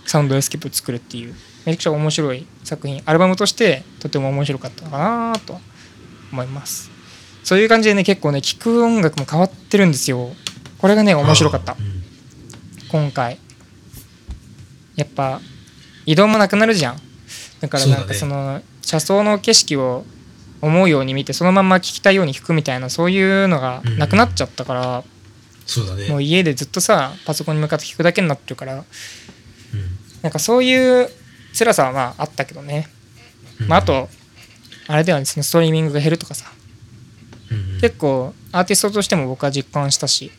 [0.05, 3.03] サウンドスケープを作るっていうめちゃくちゃ面白い作品。
[3.05, 5.59] アルバムとしてとても面白かったのかなとは
[6.31, 6.89] 思います。
[7.43, 10.29] そういう感じでね結構ね聴く音楽も変わってるんですよ。
[10.77, 11.73] これがね面白かった。
[11.73, 12.03] うん。
[12.89, 13.37] 今回。
[14.95, 15.41] やっぱ
[16.05, 17.01] 移動もなくなるじゃん。
[17.59, 20.05] だからなんかそその車窓の景色を
[20.61, 25.03] 思うように見てそのまま聴きたいように弾くみたいなそういうのがなくなっちゃったから、
[25.65, 26.07] そうだね。
[26.09, 28.83] もう家でずっとさパソコンに向かって弾くだけになってるからうん。
[30.21, 31.09] なんかそういう
[31.57, 32.87] 辛さはまああったけどね、
[33.61, 33.67] うん。
[33.67, 34.09] まあ、あと
[34.87, 36.51] あれではねそのストリーミングが減るとかさ。
[37.51, 37.81] うんうん。
[37.81, 40.31] 結構アーティストとしても僕は実感したし。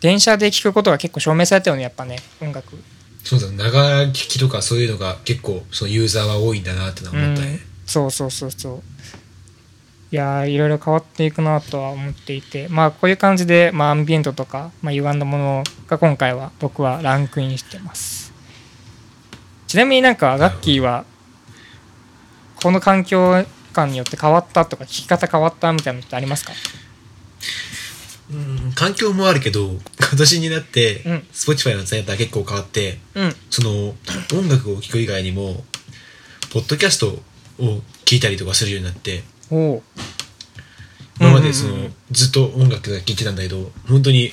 [0.00, 2.76] 電車で聴くことが結構証明されたよねやっぱね音楽。
[3.24, 8.82] そうだ長聞きとかそういうのが結構そのユーザーは多いんだなってのは思ったねそうそうそうそう。
[10.10, 12.68] いやーいろいろ変わっていくなとは思っていて。
[12.68, 18.32] まあこういう感じで、まあ、アンビエントとか、まあ、歪んだものが今回は僕はランクインしてます。
[19.66, 21.04] ちなみになんかガッキーは
[22.62, 26.52] この環境感によって変わったとか聞き方変わったみたいなのってありますか？
[28.30, 29.80] うん環境もあるけど今
[30.18, 31.16] 年になってうん。
[31.32, 33.34] Spotify の使い方が結構変わってうん。
[33.50, 33.94] その
[34.34, 35.64] 音楽を聴く以外にも
[36.50, 37.18] ポッドキャスト
[37.60, 39.22] を聞いたりとかするようになって
[41.20, 41.94] 今までその、うんうんうん。
[42.10, 44.32] ずっと音楽が聴いてたんだけど本当に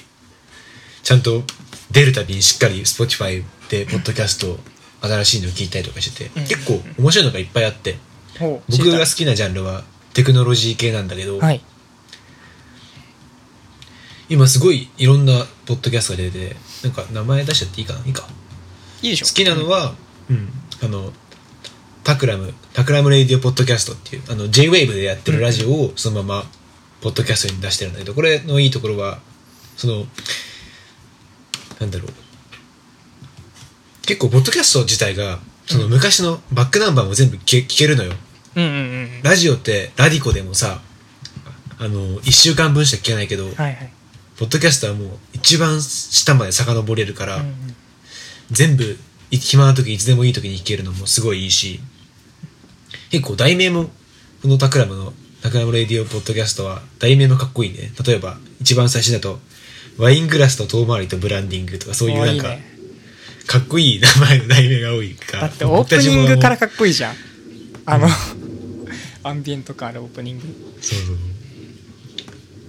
[1.03, 1.43] ちゃんと
[1.91, 4.57] 出るたびにしっかり Spotify でポッドキャスト
[5.01, 7.97] 新しいのを聞いたりとかしてて、うん結構面白いのがいっぱいあって
[8.69, 9.83] 僕が好きなジャンルは
[10.13, 11.61] テクノロジー系なんだけど、はい。
[14.27, 18.05] 今すごいいろんなポッドキャストが出ててなんか名前出しちゃっていいかな？
[18.05, 18.27] いいか。
[19.03, 19.25] いいでしょ。
[19.27, 19.93] 好きなのは、
[20.29, 20.49] うん、
[20.81, 21.13] あの、
[22.05, 26.45] Takram、Takram Radio Podcast っていう、あの、J-Wave でやってるラジオをそのまま、
[27.01, 29.19] ポッドキャストに出してるんだけど、これのいいところは、
[29.75, 30.05] その、
[31.79, 32.09] なんだろう。
[34.05, 38.13] 結構、ポッドキャスト自体が、その昔のバックナンバーも全部聞け聞けるのよ。
[38.55, 40.81] うんうんうんラジオって、 radiko でもさ、
[41.79, 43.91] あの、一週間分しか聞けないけど、はいはい。
[44.37, 47.75] ポッドキャストはもう一番下まで遡れるから、うんうん。
[48.51, 51.79] 全部暇な時いつでもいい時に聞けるのもすごいいいし
[53.11, 53.89] 結構題名も
[54.41, 57.91] この Takramの Takram Radioポッドキャストは題名もかっこいいね。
[58.05, 59.39] 例えば一番最初だと
[59.97, 62.75] ワイングラスと遠回りとブランディングとかそういうなんかおーいいね
[63.47, 65.37] かっこいい名前の題名が多いか。
[65.37, 67.15] らだってオープニングからかかっこいいじゃん。
[67.85, 68.07] あの
[69.23, 70.45] アンビエント感あるオープニング。
[70.81, 71.17] そうそう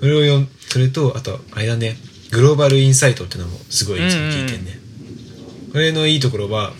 [0.01, 1.97] それを読んそれとあとあれだね。
[2.31, 4.79] グローバルインサイトっていうのもすごい聞いてんね、
[5.73, 6.75] これのいいところは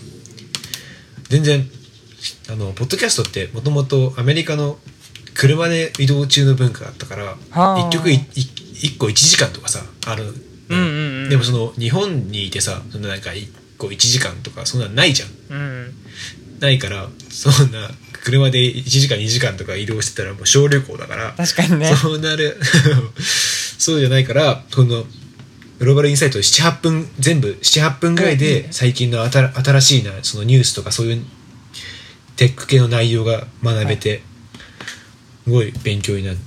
[1.29, 1.67] 全然
[2.49, 4.77] あのポッドキャストってもともとアメリカの
[5.33, 7.79] 車で移動中の文化だったからはあ。
[7.87, 8.19] 一曲いい
[8.79, 10.33] 一個1時間とかさある、
[10.69, 11.29] うんうんうん。
[11.29, 15.29] でもその日本にいてさそのなんか一個1時間とかそんなのないじゃん。
[15.49, 15.93] うん
[16.59, 17.89] ないからそんな
[18.23, 21.95] 車で1時間2時間とか移動してたらもう小旅行だから確かにね。
[21.95, 22.57] そうなる。
[23.77, 25.05] そうじゃないからこの
[25.79, 31.25] グローバルインサイト78分全部78分ぐらいで最近の新新しいなそのニュースとかそういう
[32.37, 34.21] テック系の内容が学べて、
[35.43, 36.37] すごい勉強になる。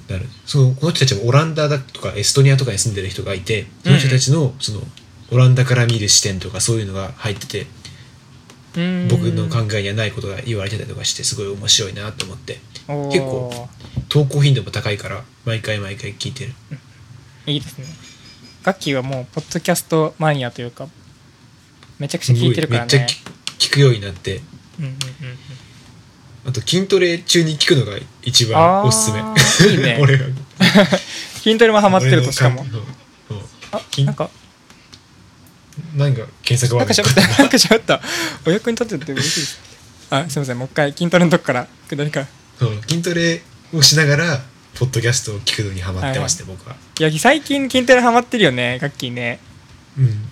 [0.47, 4.81] そのこの人たちもオランダだとかエストニアとかに住んでる人がいてその人たちのその
[5.33, 7.67] オランダから見る視点とかそういうのが入ってて
[8.77, 9.09] うん。
[9.09, 12.59] 僕の考えにはないことが言われてたりとかしてすごい面白いなと思って。
[12.87, 13.69] 結構
[14.09, 16.53] 投稿頻度も高いから毎回毎回聞いてる。
[17.47, 17.87] いいですね。
[18.63, 20.89] ガッキーはもうポッドキャストマニアというか
[21.99, 22.99] めちゃくちゃ聞いてるからね。
[22.99, 24.43] めっちゃ聞聞くようになって。
[24.79, 24.97] うんうんうん
[26.47, 29.19] あと筋トレ中に聞くのが一番おすすめ。
[29.71, 29.99] いいね。
[30.03, 30.25] 俺が
[31.43, 32.65] 筋トレもハマってるとしかも
[33.73, 34.31] あ筋なんか。
[35.97, 37.43] なんか検索なんか喋った。
[37.43, 38.01] なんか喋った。
[38.47, 39.61] お役に立てて嬉しいです。
[40.11, 40.59] あすいません。
[40.59, 41.67] もう一回筋トレのとこから。
[41.89, 42.27] 下りから。
[42.59, 42.83] そう。
[42.89, 44.43] 筋トレをしながら
[44.75, 46.77] ポッドキャストを聞くのにハマってますね、僕は。
[46.99, 48.79] いや最近筋トレハマってるよね。
[48.81, 49.39] ガッキーね。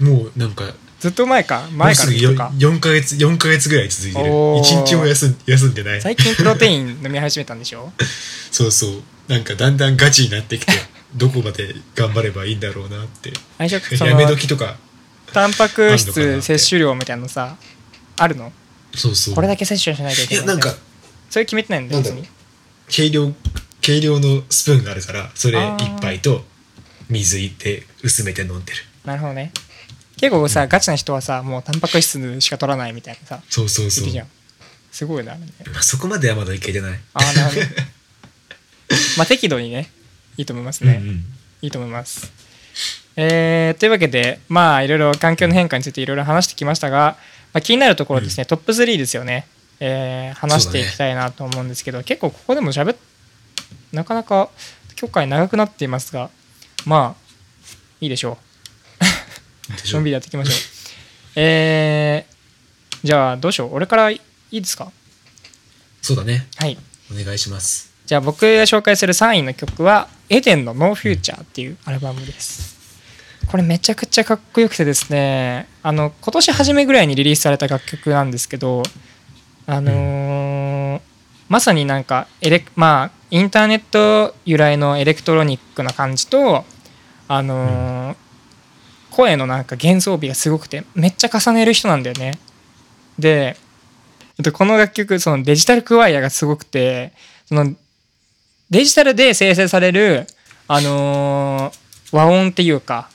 [0.01, 0.64] うん、もうなんか
[1.01, 1.69] ずっと前か？
[1.73, 4.33] 前からとか？4ヶ月4ヶ月ぐらい続いてる。
[4.33, 4.63] おー。
[4.63, 6.01] 1日も休ん休んでない。
[6.03, 7.93] 最近プロテイン飲み始めたんでしょ？
[8.51, 9.03] そうそう。
[9.29, 10.73] なんかだんだんガチになってきて
[11.15, 13.33] どこまで頑張ればいいんだろうなって。
[14.05, 14.77] やめの時とか
[15.33, 17.57] タンパク質摂取量みたいなのさ
[18.17, 18.53] あるの？
[18.95, 19.35] そうそう。
[19.35, 20.75] これだけ摂取しないといいけないいやなんか
[21.31, 22.27] それ決めてないんだ別に
[22.89, 23.33] 計量
[23.81, 26.45] 計量のスプーンがあるからそれあー1杯と
[27.09, 28.79] 水いって薄めて飲んでる。
[29.05, 29.53] なるほどね
[30.19, 34.27] 結構さガチな人はさもうタンパク質しか取らないみたいなさそうそうそう。
[34.91, 36.99] すごいなねまあ、そこまではまだいけてない。
[37.15, 37.67] ああなるほど。
[39.19, 39.91] まあ適度にね
[40.37, 41.25] いいと思いますね、うんうん。
[41.63, 42.33] いいと思います。
[43.17, 47.17] えーというわけで、まあ、いろいろ環境の変化についていろいろ話してきましたが、
[47.53, 49.49] まあ、気になるところですね、トップ3ですよね、
[49.81, 52.97] えー話していきたいなと思うんですけど、結構ここでも喋っ
[53.93, 54.51] なかなか
[55.01, 56.31] 今回長くなっていますが、
[56.87, 57.23] まあ、
[58.01, 58.48] いいでしょう。
[59.95, 60.55] のんびりやっていきましょう。
[61.37, 62.39] えー
[63.05, 63.75] じゃあ、どうしよう。
[63.75, 64.91] 俺からいいですか？
[66.03, 66.77] そうだねはい。
[67.13, 72.77] お願いしますじゃあ僕が紹介する3位の曲はエデンの No Future っていうアルバムです。
[73.47, 78.83] これめちゃくちゃかっこよくてですね、あの今年初めぐらいにリリースされた楽曲なんですけど、
[79.67, 81.01] あのー
[81.49, 86.65] まさになんかエレまあインターネット由来のエレクトロニックな感じと、
[87.29, 88.17] あのー
[89.19, 92.39] 声のなんか幻想美がすごくてめっちゃ重ねる人なんだよね。
[93.19, 93.57] で、
[94.39, 97.13] えっと、この楽曲そのデジタルクワイアがすごくて
[97.47, 97.75] その
[98.71, 100.29] デジタルで生成される、
[100.69, 103.11] あのー和音っていうか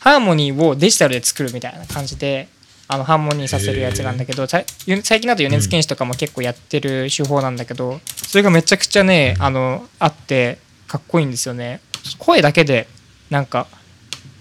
[0.00, 2.48] ハーモニーをデジタルで作るみたいな感じで
[2.86, 4.62] あのハーモニーさせるやつなんだけどさ
[5.04, 11.80] 最近だと米津玄師とかも結構やってる手法なんだけどそれがめちゃくちゃねあのあってかっこいいんですよね
[12.18, 12.88] 声だけで
[13.30, 13.68] なんか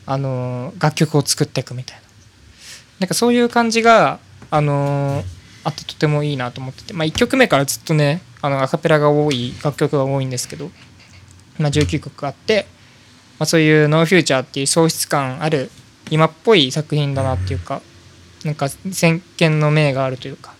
[0.09, 2.03] あの楽曲を作っていくみたいな。
[2.99, 4.19] なんかそういう感じが
[4.51, 5.23] あの
[5.63, 10.69] あってとてもいいなと思ってて、まあ、1曲目からずっとねあのアカペラが多い楽曲が多いんですけど、
[11.57, 12.65] まあ、19曲あって、
[13.39, 15.71] まあ、そういう「ノーフューチャーっていう喪失感ある
[16.11, 17.81] 今っぽい作品だなっていうか。
[18.43, 20.53] なんか先見の明があるというか、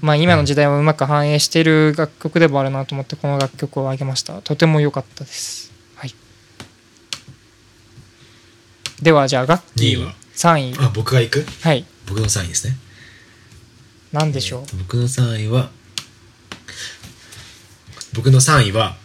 [0.00, 4.40] まあ、今の時代をうまく反映している楽曲でもあるなと思ってこの楽曲を挙げました。
[4.42, 6.14] とても良かったですはい
[9.02, 10.86] ではじゃあガッキー二位は？3位。
[10.86, 11.46] あ僕が行く？
[11.62, 11.84] はい。
[12.08, 12.76] 僕の3位ですね。
[14.12, 15.70] 何でしょう、僕の3位は
[18.14, 18.96] 僕の3位は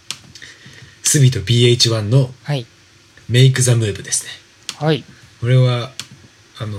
[1.03, 2.65] スビと BH1 のはい。
[3.29, 4.31] メイク・ザ・ムーブですね。
[4.77, 5.03] はい。
[5.41, 5.91] これは
[6.59, 6.77] あの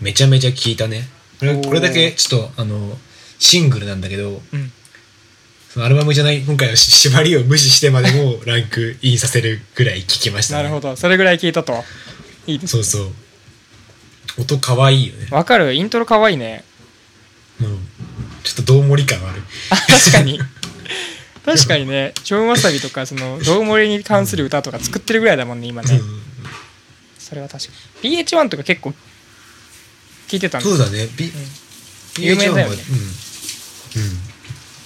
[0.00, 1.08] めちゃめちゃ聞いたね。
[1.40, 2.96] これこれだけちょっとあの
[3.38, 4.72] シングルなんだけどうん。
[5.70, 10.64] そのアルバムじゃない今回はし縛りを無視してまでもランクインさせるぐらい聞きましたね。
[10.64, 10.96] なるほど。
[10.96, 11.82] それぐらい聞いたと
[12.46, 13.12] いいですそうそう。
[14.38, 15.28] 音かわいいよね。
[15.30, 15.74] わかる。
[15.74, 16.64] イントロかわいいね。
[17.60, 17.78] うん。
[18.42, 19.42] ちょっとどう盛り感ある。
[19.70, 20.38] あ確かに。
[21.44, 22.14] 確かにね。
[22.24, 26.22] 超わさびとかその道盛りに関する歌とか作ってるぐらいだもんね今ね、うん。
[27.18, 28.16] それは確かに。
[28.16, 28.94] BH1 とか結構
[30.28, 31.30] 聞いてたんでそうだね、B
[32.18, 32.76] 有名だよね。
[32.76, 32.82] BH1 はうん。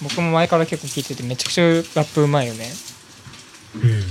[0.03, 2.71] 僕も前から結構聞いててめちゃくちゃラップうまいよね。
[3.77, 4.03] うんうん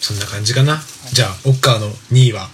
[0.00, 0.80] そんな感じかな、
[1.12, 2.48] じゃあオッカーの2位は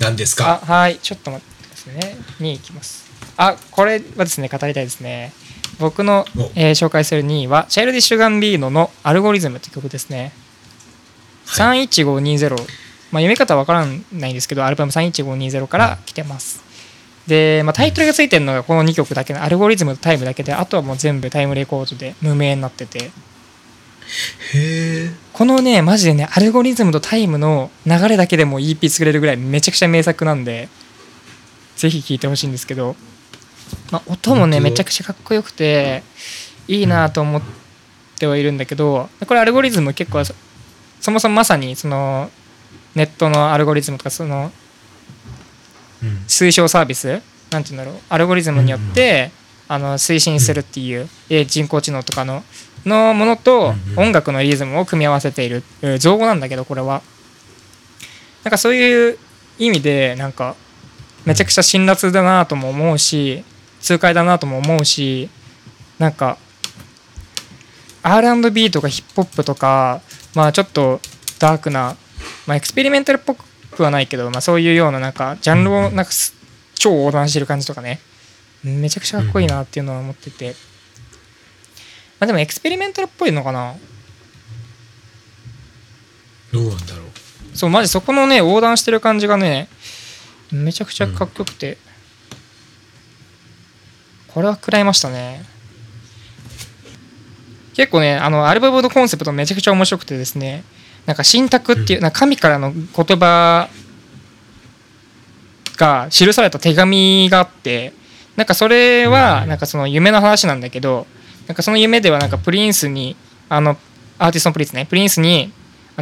[0.00, 0.98] 何ですあかはい。
[0.98, 2.16] ちょっと待ってくださいね。
[2.40, 3.04] 2位いきます。
[3.36, 5.32] あこれはですね語りたいですね。
[5.78, 10.32] 僕のお、えー紹介する2位はチャイルディッシュ・ガンビーノの「アルゴリズム」って曲ですね、
[11.46, 12.62] は31520まあ
[13.14, 16.62] 読み方わからないんですけどアルバム31520から来てます。
[17.26, 23.10] で、まあ、タイトルがついてるのがこの2曲だけのアルゴリズムとタイムだけであとはもう全部タイムレコードで無名になってて
[24.54, 30.68] へえこのねマジでねアルゴリズムとタイムの流れだけでも EP 作れるぐらいめちゃくちゃ名作なんで
[31.76, 32.96] ぜひ聴いてほしいんですけど、
[33.90, 36.02] まあ、音もねめちゃくちゃかっこよくて
[36.68, 37.42] いいなと思っ
[38.18, 40.34] てはいるんだけどこれアルゴリズム結構そ
[41.00, 42.30] そもそもまさにその
[42.94, 44.52] ネットのアルゴリズムとかその
[46.02, 46.08] うん。
[46.26, 47.22] 推奨サービス？
[47.50, 47.94] なんていうんだろう。
[48.08, 49.30] アルゴリズムによって、
[49.68, 52.42] あの推進するっていう、えー人工知能とかの
[52.86, 57.02] のものと音楽のリズムを組み合わせている、えー造語なんだけどこれは。
[58.44, 59.18] なんかそういう
[59.58, 60.56] 意味でなんか
[61.26, 63.44] めちゃくちゃ辛辣だなとも思うし
[63.80, 65.28] 痛快だなとも思うし
[65.98, 66.38] なんか
[68.02, 70.00] R&B とかヒップホップとか
[70.34, 71.00] まあちょっと
[71.38, 71.96] ダークな、
[72.46, 76.34] まあ、エクスペリメンタルっぽくはないけど、まあ、そういうようななんかジャンルをなんかす
[76.74, 78.00] 超横断してる感じとかね。
[78.62, 80.54] めちゃくちゃかっこいいなっていうのは思ってて、ま
[82.20, 83.74] あ、でもエクスペリメンタルっぽいのかな？
[86.52, 87.56] どうなんだろう。
[87.56, 89.68] そうマジそこのね横断してる感じがね
[90.52, 91.78] めちゃくちゃかっこよくて、
[94.28, 95.44] これは食らいましたね。
[97.74, 100.64] 結構ねあのアルバムのコンセプトめちゃくちゃ面白くてですね。
[101.06, 102.84] なんか信託っていう、なんか神からの言
[103.18, 103.68] 葉
[105.78, 107.94] が記された手紙があって
[108.36, 109.48] なんかそれはうん。
[109.48, 111.06] なんかその夢の話なんだけど
[111.50, 113.16] なんかその夢ではなんかプリンスに
[113.48, 113.76] あの
[114.20, 115.52] アーティストのプリンスねプリンスに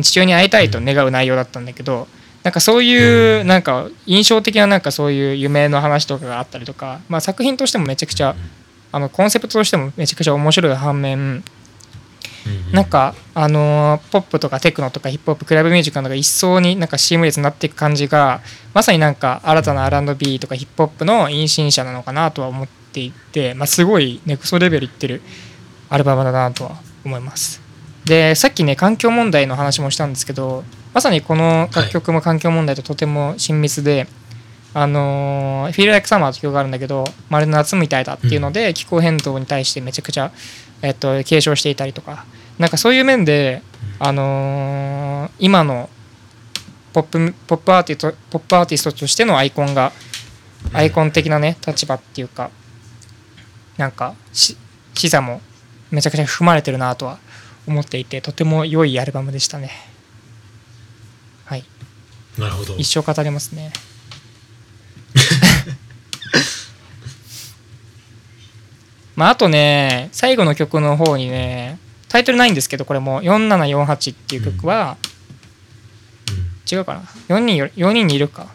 [0.02, 2.06] 父親に会いたいと願う内容だったんだけど
[2.42, 8.36] なんかそういうなんか印象的ななんかそういう夢の話とかがあったりとか、まあ、作品としてもめちゃくちゃ
[8.92, 11.42] あのコンセプトとしてもめちゃくちゃ面白い反面
[12.72, 18.42] なんかあのーポップとかテクノとかヒップホップクラブミュージックなどが一層になんかシームレスになっていく感じが
[18.74, 25.22] まさになんか新たな R&B とかヒップホップの陰進者なのかなとは思っていて、まあ、すごいネクソレベルいってる
[25.88, 27.60] アルバムだなとは思います。
[28.04, 34.06] でさっきね環境問題の話もしたんですけどまさにこの楽曲も環境問題ととても親密で、
[34.72, 40.32] あのー、Feel Like Summer って曲があるんだけどまるで夏みたいだっていうので、気候変動に対してめちゃくちゃ、
[40.80, 42.24] えっと、継承していたりとか
[42.58, 43.62] なんかそういう面で、
[43.98, 45.88] あのー今の
[46.92, 49.92] ポップポップアーティストポップアーティストとしてのアイコンが
[50.72, 52.50] アイコン的なね立場っていうか
[53.78, 54.58] なんかし
[54.94, 55.40] 視座も
[55.90, 57.18] めちゃくちゃ含まれてるなとは
[57.66, 59.70] 思っていてとても良いアルバムでしたね。
[61.44, 61.64] はい。
[62.36, 62.76] なるほど。
[62.76, 63.72] 一生語れますね。
[69.16, 74.96] まああとね最後の曲の方にねタイトルないんですけどこれも4748っていう曲は、
[76.70, 78.46] 違うかな？4人よ4人にいるか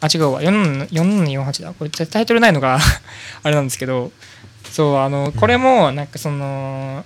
[0.00, 0.40] あ違うわ。
[0.42, 1.72] 4748だ。
[1.72, 2.78] これタイトルないのが
[3.42, 4.12] あれなんですけど
[4.70, 7.04] そうあのこれもなんかその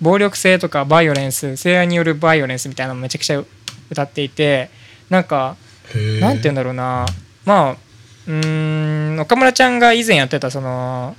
[0.00, 3.42] 暴力性とかバイオレンス性愛によるバイオレンスみたいなのめちゃくちゃ
[3.90, 4.70] 歌っていて
[5.08, 5.56] なんか
[5.94, 7.06] うんなんて言うんだろうな。
[7.44, 7.76] まあ
[8.26, 11.16] うーん岡村ちゃんが以前やってたその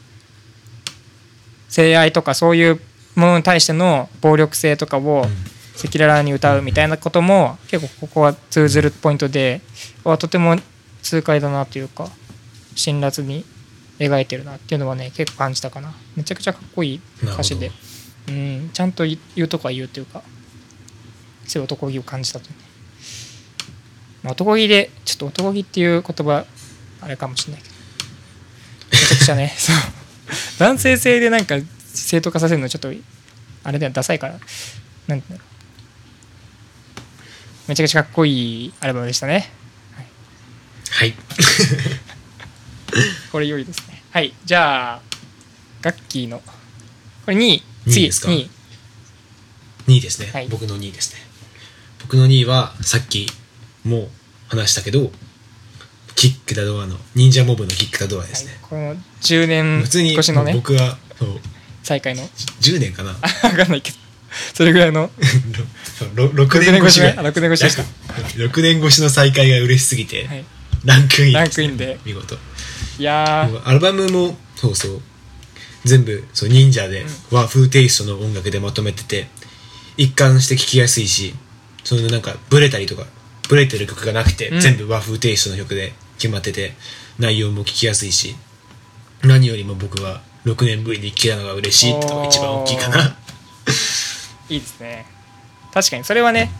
[1.68, 2.80] 性愛とかそういう
[3.16, 5.26] ものに対しての暴力性とかを
[5.78, 9.62] 赤裸々に歌うみたいなことも結構ここは通ずるポイントで
[10.04, 10.58] はとても
[11.02, 12.10] 痛快だなというか
[12.76, 13.46] 辛辣に
[14.00, 15.94] 描いてるなっていうのはね結構感じたかな。
[16.16, 17.72] めちゃくちゃかっこいい歌詞で。
[18.28, 18.70] うん。
[18.74, 20.24] ちゃんと言うとこは言うというか
[21.46, 22.58] そういう男気を感じたというね、
[24.24, 26.46] まあ、男気でちょっと男気っていう言葉
[27.02, 27.76] あれかもしれないけど。
[28.92, 29.76] めちゃくちゃね そう。
[30.60, 31.56] 男性性でなんか
[31.94, 32.92] 正当化させるのちょっと
[33.64, 34.40] あれだよダサいから。
[35.08, 35.44] なんていうの
[37.68, 39.61] めちゃくちゃかっこいいアルバムでしたね
[41.02, 41.16] はい。
[43.32, 44.04] これ良いですね。
[44.12, 44.36] はい。
[44.46, 45.02] じゃあ
[45.82, 46.44] ガッキーの。
[47.26, 48.02] これ2位2位次。
[48.04, 48.50] ですか？2位
[49.88, 50.48] 2位ですね、はい。
[50.48, 51.22] 僕の2位ですね。
[52.04, 53.26] 僕の2位はさっき
[53.84, 54.12] も
[54.48, 55.12] 話したけど
[56.14, 60.54] キック・ダ・ドアの忍者モブのキック・ダ・ドアですね、この10年普通に越しのね。
[60.54, 61.40] 僕はそう。
[61.82, 62.30] 再会の。
[62.62, 63.14] 10年かな。
[63.42, 63.98] 分かんないけど。
[64.54, 65.10] それぐらいの。
[66.14, 67.18] ろろ6年越しぐらい。
[67.18, 67.84] あ6年越しでした。
[68.38, 70.46] 6年越しの再会が嬉しすぎて、はい
[70.86, 71.34] ランクイン。
[71.34, 72.00] ランクインで。
[72.06, 72.36] 見事。
[72.98, 73.68] いやー。
[73.68, 75.02] アルバムもそうそう
[75.86, 79.28] 全部そう忍者で和風テイストの音楽でまとめてて
[79.98, 81.34] 一貫して聴きやすいし
[81.84, 83.06] そのなんかブレたりとか
[83.50, 84.60] ブレてる曲がなくて、うん。
[84.60, 86.74] 全部和風テイストの曲で決まってて
[87.18, 88.36] 内容も聴きやすいし
[89.24, 93.18] 何よりも僕は6年ぶりに聴けたのが嬉しいってのが一番大きいかな。
[94.50, 95.06] いいですね。
[95.74, 96.52] 確かにそれはね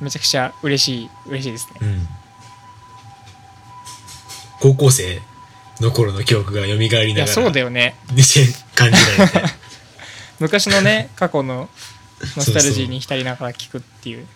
[0.00, 1.80] めちゃくちゃ嬉しい嬉しいですね。
[1.82, 2.19] うん
[4.60, 5.20] 高校生
[5.80, 7.96] の頃の記憶が蘇りないがらやそうだよね。
[8.74, 9.42] 感じられて。
[10.38, 11.68] 昔のね 過去の
[12.36, 14.26] ノスタルジーに浸りながら聴くっていう。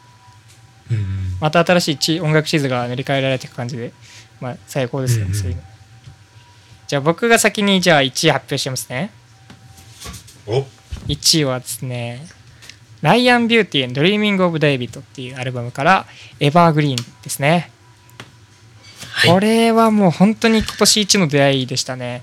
[1.41, 3.93] また新しい地音楽地図が塗り替えられていく感じで。
[4.41, 5.41] まあ最高ですよね、うんうん。
[5.41, 5.62] そういうの。
[6.87, 9.11] じゃあ僕が先にじゃあ1位発表しますね。
[10.47, 10.66] お。
[11.09, 12.27] 1位はですね
[13.03, 16.07] 「ライアン・ビューティー・ドリーミング・オブ・デイビッド」っていうアルバムから
[16.41, 17.70] 「Evergreen」ですね
[19.15, 19.31] はい。
[19.31, 22.23] これはもう本当に今年一の出会いでしたね。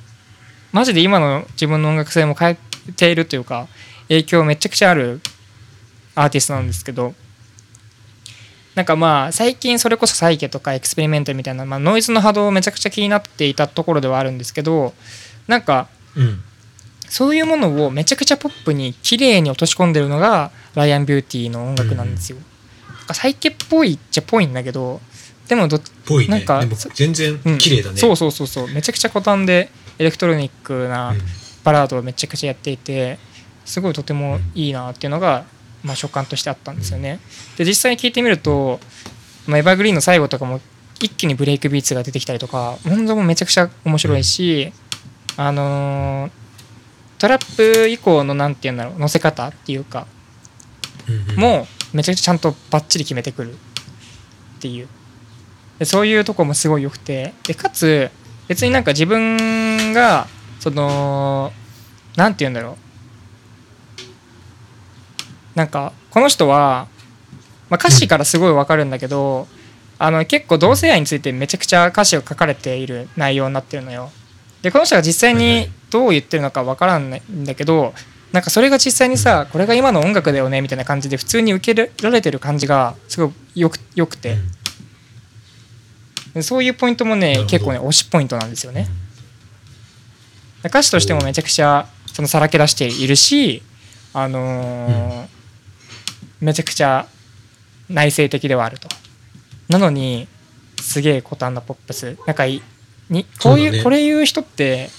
[0.72, 3.68] マジで今の自分の音楽性も変えているというか
[4.08, 5.22] 影響めちゃくちゃある
[6.16, 7.16] アーティストなんですけど。
[8.74, 14.94] なんかまあ最近それこそサイケとか experiment みたいな、まあ、ノイズの波動めちゃくちゃ気になっていたところではあるんですけど
[15.48, 16.42] なんかうん。
[17.12, 22.38] そういうものをめちゃくちゃポップに綺麗に落とし込んでるのが Ryan Beatty の音楽なんですよ。
[22.88, 25.02] なんかサイケっぽいっちゃぽいんだけど
[25.50, 25.82] でもどっ
[26.12, 26.32] ぽいね。
[26.32, 27.58] なんか全然うん。
[27.58, 28.68] 綺麗だね、そうそうそうそう。
[28.70, 31.20] めちゃくちゃ古典でエレクトロニックなうん。
[31.64, 33.20] バラードをめちゃくちゃやっていて
[33.66, 35.46] すごいとてもいいなっていうのが、
[35.84, 37.20] まあ、所感としてあったんですよね。
[37.58, 38.80] で実際に聞いてみると、
[39.48, 40.60] まあ、エバーグリーンの最後とかも
[41.00, 44.72] 一気にブレイクビーツが出てきたりとか本当もめちゃくちゃ面白いし、
[45.38, 46.32] あのー
[47.20, 50.08] トラップ以降のなんて言うんだろう乗せ方っていうか
[51.08, 51.40] うんうん。
[51.40, 53.56] もうめちゃくちゃちゃんとバッチリ決めてくるっ
[54.60, 54.88] ていう
[55.82, 57.34] でそういうとこもすごい良くて。
[57.42, 58.12] でかつ
[58.48, 60.28] 別になんか自分が
[60.60, 61.52] その
[62.16, 62.78] なんて言うんだろ
[65.56, 65.58] う。
[65.58, 66.88] なんかこの人は、
[67.68, 69.48] まあ、歌詞からすごい分かるんだけど、
[69.98, 74.12] あの結構同性愛についてめちゃくちゃ歌詞を書かれている内容になってるのよ。
[74.62, 77.96] でこの人が実際にどう言ってるのか分からないんだけど
[78.34, 84.61] なんかそれが実際にさこれが今の音楽だよねみたいな感じで普通に受けられてる感じがすごいよくよくて、で
[86.42, 88.88] そういうポイントもね結構ね推しポイントなんですよね。
[90.64, 93.64] 歌詞としてもめちゃくちゃそのさらけ出しているし
[94.14, 95.28] あのー
[96.40, 97.08] めちゃくちゃ
[97.90, 98.88] 内省的ではあると。
[99.70, 100.28] なのに
[100.82, 102.18] すげえ古典なポップス。
[102.26, 102.62] なんかい
[103.10, 103.84] にこういうね。
[103.84, 104.90] これ言う人って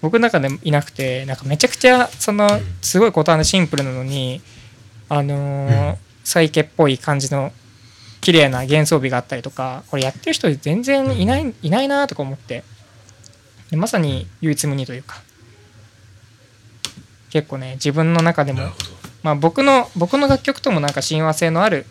[0.00, 2.60] 僕の中でもいなくてなんかめちゃくちゃそのん。
[2.80, 4.40] すごい古典でシンプルなのに
[5.08, 5.96] あのーうん。
[6.24, 7.52] サイケっぽい感じの
[8.28, 12.62] 綺麗な幻想美があったりとかこれやってる人全然いない,、いないなとか思って。
[13.70, 15.22] でまさに唯一無二というか。
[17.30, 18.68] 結構ね自分の中でも
[19.22, 21.86] まあ、僕の僕の楽曲ともなんか親和性のある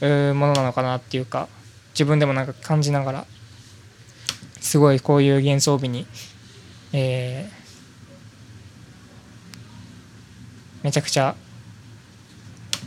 [0.00, 0.06] も
[0.46, 1.48] のなのかなっていうか
[1.90, 3.26] 自分でもなんか感じながら
[4.60, 6.06] すごいこういう幻想美に、
[6.92, 7.58] えー
[10.84, 11.34] めちゃくちゃ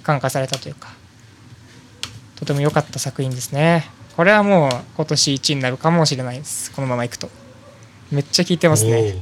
[0.03, 1.00] 感化されたというか
[2.41, 3.85] とても良かった作品ですね。
[4.17, 6.71] これはもう今年1位になるかもしれないです。
[6.71, 7.29] このままいくと。
[8.11, 9.21] めっちゃ聴いてますね。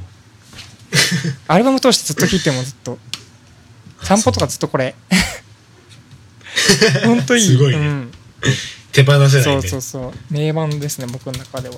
[1.46, 2.98] アルバム通してずっと聴いてもずっと。
[4.02, 4.94] 散歩とかずっとこれ。
[7.04, 7.46] 本当いい。
[7.46, 7.86] すごいね。
[7.86, 8.12] うん、
[8.90, 9.32] 手放せないね。
[9.36, 10.12] そうそうそう。
[10.30, 11.74] 名盤ですね僕の中では。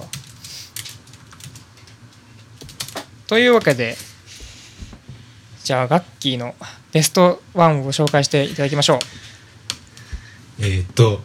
[3.27, 3.97] というわけで
[5.65, 6.55] じゃあガッキーの
[6.93, 8.99] ベストワンを紹介していただきましょう
[10.63, 11.21] えーっと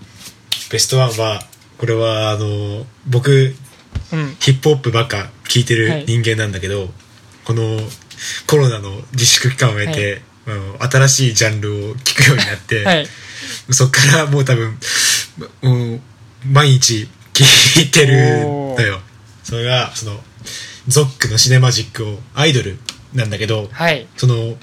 [0.71, 1.41] ベストワンは
[1.77, 3.55] これはあの僕
[4.11, 4.35] うん。
[4.39, 5.99] ヒップホップばっか聴いてはい。
[6.01, 6.87] る人間なんだけど、
[7.45, 7.77] この
[8.47, 13.07] コロナの自粛期間を経て、あの新しいジャンルを聞くようになって、はい。
[13.71, 14.77] そっからもう多分、
[15.61, 16.01] もう
[16.45, 18.13] 毎日聞いてる
[18.45, 19.01] のよ。
[19.43, 20.19] それが、その、
[20.87, 22.77] ゾックのシネマジックをアイドル
[23.13, 24.07] なんだけど、はい。
[24.15, 24.55] その、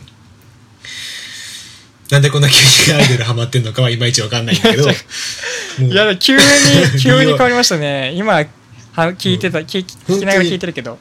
[2.14, 4.84] なんでこんな急にアイドルハマってんのかはいまいちわかんないんだけど、
[5.82, 6.42] いや急に
[7.02, 8.12] 急に変わりましたね。
[8.14, 8.44] 今は
[8.94, 10.96] 聞いてた、聞き聞きながら聞いてるけど。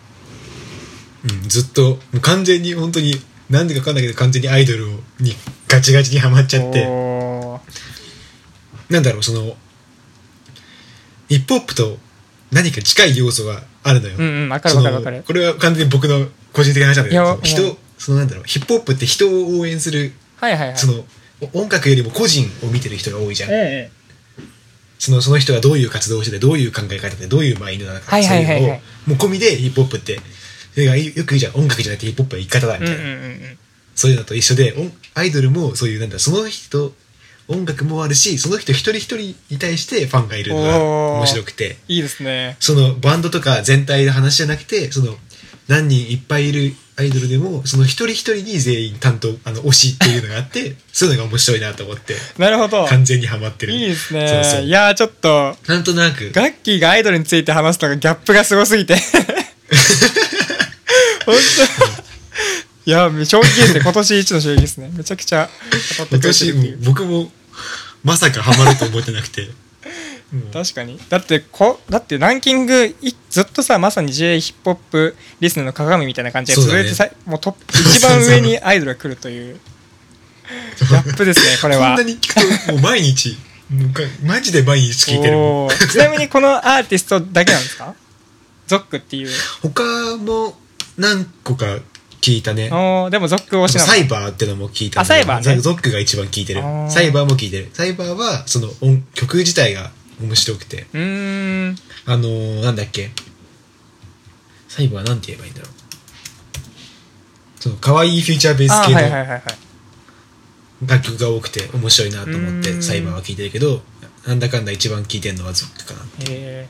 [1.24, 4.88] うん、ずっと、もう完全に本当に、なんでかわかんないけど完全にアイドル
[5.20, 5.36] に
[5.68, 6.84] ガチガチにハマっちゃって、
[8.90, 9.56] なんだろう、その、
[11.30, 12.00] ヒップホップと
[12.52, 14.16] 何か近い要素があるのよ。
[14.18, 15.24] うんうんわかるわかるわかる。
[15.28, 20.14] これは完全に僕の個人的な話なんだけど、人うん、そのなんだろう、ヒップホップって人を応援する、
[20.44, 20.78] はいはいはい。
[20.78, 21.06] その、
[21.54, 23.50] 音楽よりも個人を見てる人が多いじゃん。
[23.52, 24.04] ええ
[25.00, 28.80] そのその人がどういう活動をしてて、どういう考え方で、どういうマインドなのか、はいはいそういうのを、も
[29.16, 30.18] う込みでヒップホップって、
[30.74, 33.04] それがよく言うじゃん、音楽じゃなくてヒップホップは生き方だ、みたいな。
[33.04, 33.58] うんうんうんうん。
[33.96, 36.94] そういうのと一緒で、音アイドルもそういう、なんだ、その人、
[37.50, 40.80] 音楽もあるし、その人一人一人に対してファンがいるのが
[41.18, 42.56] 面白くて、いいですね。
[42.62, 45.18] そのバンドとか全体の話じゃなくて、その
[45.68, 52.86] 何人いっぱいいるアイドルでも、その一人一人に全員担当、あの、推しっていうのがあって、 そういうのが面白いなと思って、なるほど。
[52.86, 53.74] 完全にハマってる。
[53.74, 54.28] いいですね。
[54.28, 54.66] そうそう。
[54.66, 58.96] いやーちょっとなんとなく、ガッキーがアイドルについて話すのがギャップがすごすぎて。
[61.26, 62.04] 本当。
[62.86, 64.92] いや衝撃ですね今年一の衝撃ですね。
[64.94, 65.50] めちゃくちゃ
[65.98, 67.32] 語ってくれて私、るっていう僕も
[68.04, 69.48] まさかハマると思ってなくて、
[70.34, 71.00] もう確かに。
[71.10, 79.60] だってこだってランキングいずっとさまさに J ヒップホップリスナーの鏡みたいな感じで続いてさ、もうトップ一番上に アイドルが来るという。
[80.80, 81.96] ギャップですねこれは。
[81.96, 83.38] こんなに聞くと、もう毎日、
[84.24, 87.96] マジで毎日聞いてるちなみにこのアーティストだけなんですか？
[88.68, 89.30] ゾックっていう。
[89.62, 89.84] 他
[90.18, 90.58] も
[90.98, 91.78] 何個か
[92.22, 92.70] 聞いたね。
[92.72, 93.88] おーでもゾック推しなの。
[93.88, 99.92] サイバーってのも聞いたあサイバーねゾックが一番聞いてるサイバーも聞いてるサイバーはその音曲自体が
[100.22, 100.86] 面白くて。
[100.94, 101.76] うーん。
[102.06, 103.12] あのー、なんだっけ。
[104.68, 105.72] サイバーなんて言えばいいんだろう。
[107.60, 109.00] その可愛いフューチャーベース系の
[110.86, 112.62] 楽曲が多くて面白いなと思っうん。
[112.62, 113.82] てサイバーは聞いてるけど
[114.28, 116.00] なんだかんだ一番聞いてるのはゾックかな
[116.30, 116.68] え。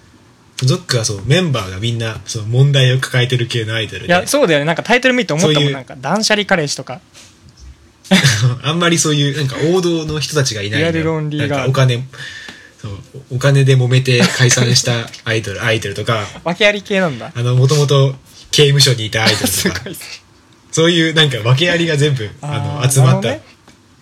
[0.57, 4.05] ゾックはそうメンバーがみんなその問題を抱えてる系のアイドルで。
[4.05, 4.65] ーいやそうだよね。
[4.65, 5.71] なんかタイトル見て思ったもん。
[5.71, 7.01] なんか断捨離彼氏とか。
[8.61, 12.05] あんまりそういうなんか王道の人たちがいないリアルロンリーガールなんかお金
[13.31, 17.31] お金で揉めて解散したアイドル アイドルとか訳あり系なんだ。
[17.33, 18.15] あのもともと
[18.51, 19.81] 刑務所にいたアイドルすとか
[20.71, 23.41] そういうなんか訳ありが全部あの集まったね。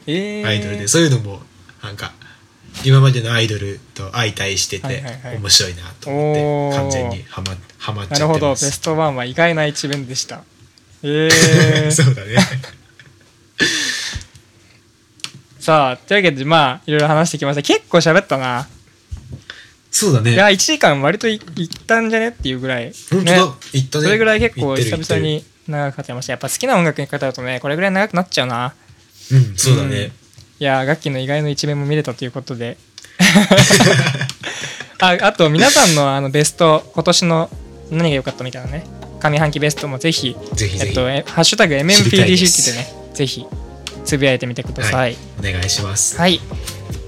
[0.07, 0.47] えー。
[0.47, 1.41] アイドルで、そういうのも
[1.83, 2.13] なんか
[2.85, 5.03] 今までのアイドルと相対してて、
[5.37, 8.33] 面白いなと思って完全にハマハマっちゃなるほど。
[8.33, 10.43] ベってますストワンは意外な一面でした。
[11.03, 12.37] えー、 そうだね
[15.61, 17.61] さあというわけでまあいろいろ話してきました。
[17.61, 18.67] 結構喋ったな、
[19.91, 20.33] そうだね。
[20.33, 22.91] いや1時間割といいったんじゃねっていうぐらい。
[23.11, 23.33] 本当だ、
[23.73, 24.05] 言ったね。
[24.05, 28.73] それぐらい結構久々に長く語りましたやっぱ好きな音楽に語るとねこれぐらい長くなっちゃうな。
[29.31, 29.93] うんそうだね、うん。
[30.01, 30.11] い
[30.57, 32.77] や楽器の意外な一面も見れたということで。
[34.99, 37.49] ああと皆さんのあのベスト今年の
[37.91, 38.85] 何が良かったみたいなね。
[39.19, 40.89] 上半期ベストもぜひぜひぜひ。
[40.89, 43.45] えっと、えハッシュタグ MMPDC すでねぜひ
[44.11, 45.15] つぶやいてみてください。
[45.39, 46.41] お願いします、はい、い、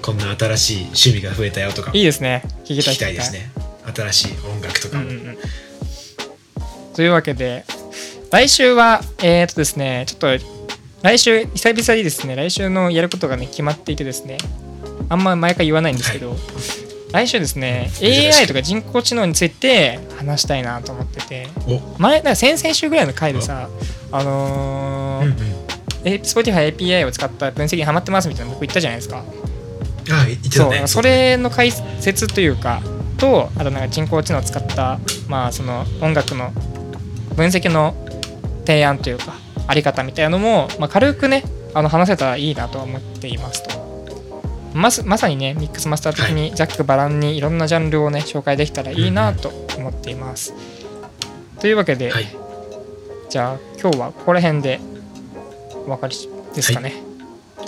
[0.02, 2.44] こんな新しい趣味が増えたよとかいですね。
[2.64, 3.52] 聞きたいですね。
[3.94, 5.38] 新しい音楽とかも、うんうんうん。
[6.96, 7.66] というわけで
[8.32, 10.28] 来週はえっ、とですねちょっと
[11.02, 14.38] 来週久々にですね来週のやることがね決まっていてですね
[15.10, 16.38] あんま毎回言わないんですけど、
[17.12, 21.48] 来週ですね AI とか人工知能について話したいなと思ってて。
[21.68, 22.00] お。
[22.00, 23.68] 前先々週ぐらいの回でさ
[24.10, 25.63] あのーうんうん
[26.04, 29.24] え Spotify API を使った分析にハマってますみたいなの僕言ったじゃないですか。
[30.12, 30.78] あ言ってたね。
[30.80, 32.82] そうそれの解説というか
[33.18, 36.52] とあとなんか人工知能を使ったまあその音楽の
[37.36, 37.96] 分析の
[38.66, 39.34] 提案というか
[39.68, 41.44] あり方みたいなのも、まあ、軽くね
[41.74, 43.84] あの話せたらいいなとは思っていますと。
[44.74, 50.54] まずまさにねミックスマスター的にざっくばらんにいろんなジャンルをね紹介できたらいいなと思っています、
[51.60, 52.26] というわけで、はい。
[53.30, 54.80] じゃあ今日はここら辺で
[55.86, 56.94] お別れですかね、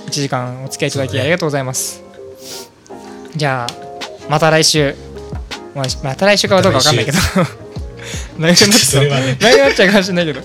[0.07, 2.01] 1時間お付き合いいただきありがとうございます、
[3.35, 3.73] じゃあ
[4.29, 4.95] また来週。
[5.75, 7.17] まあまた来週かはどうかわかんないけど。
[8.37, 10.41] 長くなっちゃそうれはね長くなっちゃうかもしれないけど。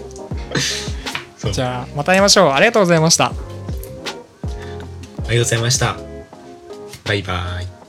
[1.52, 2.50] じゃあまた会いましょう。
[2.50, 3.26] ありがとうございました。
[3.26, 3.36] あり
[5.22, 5.96] がとうございました。
[7.04, 7.79] バイバイ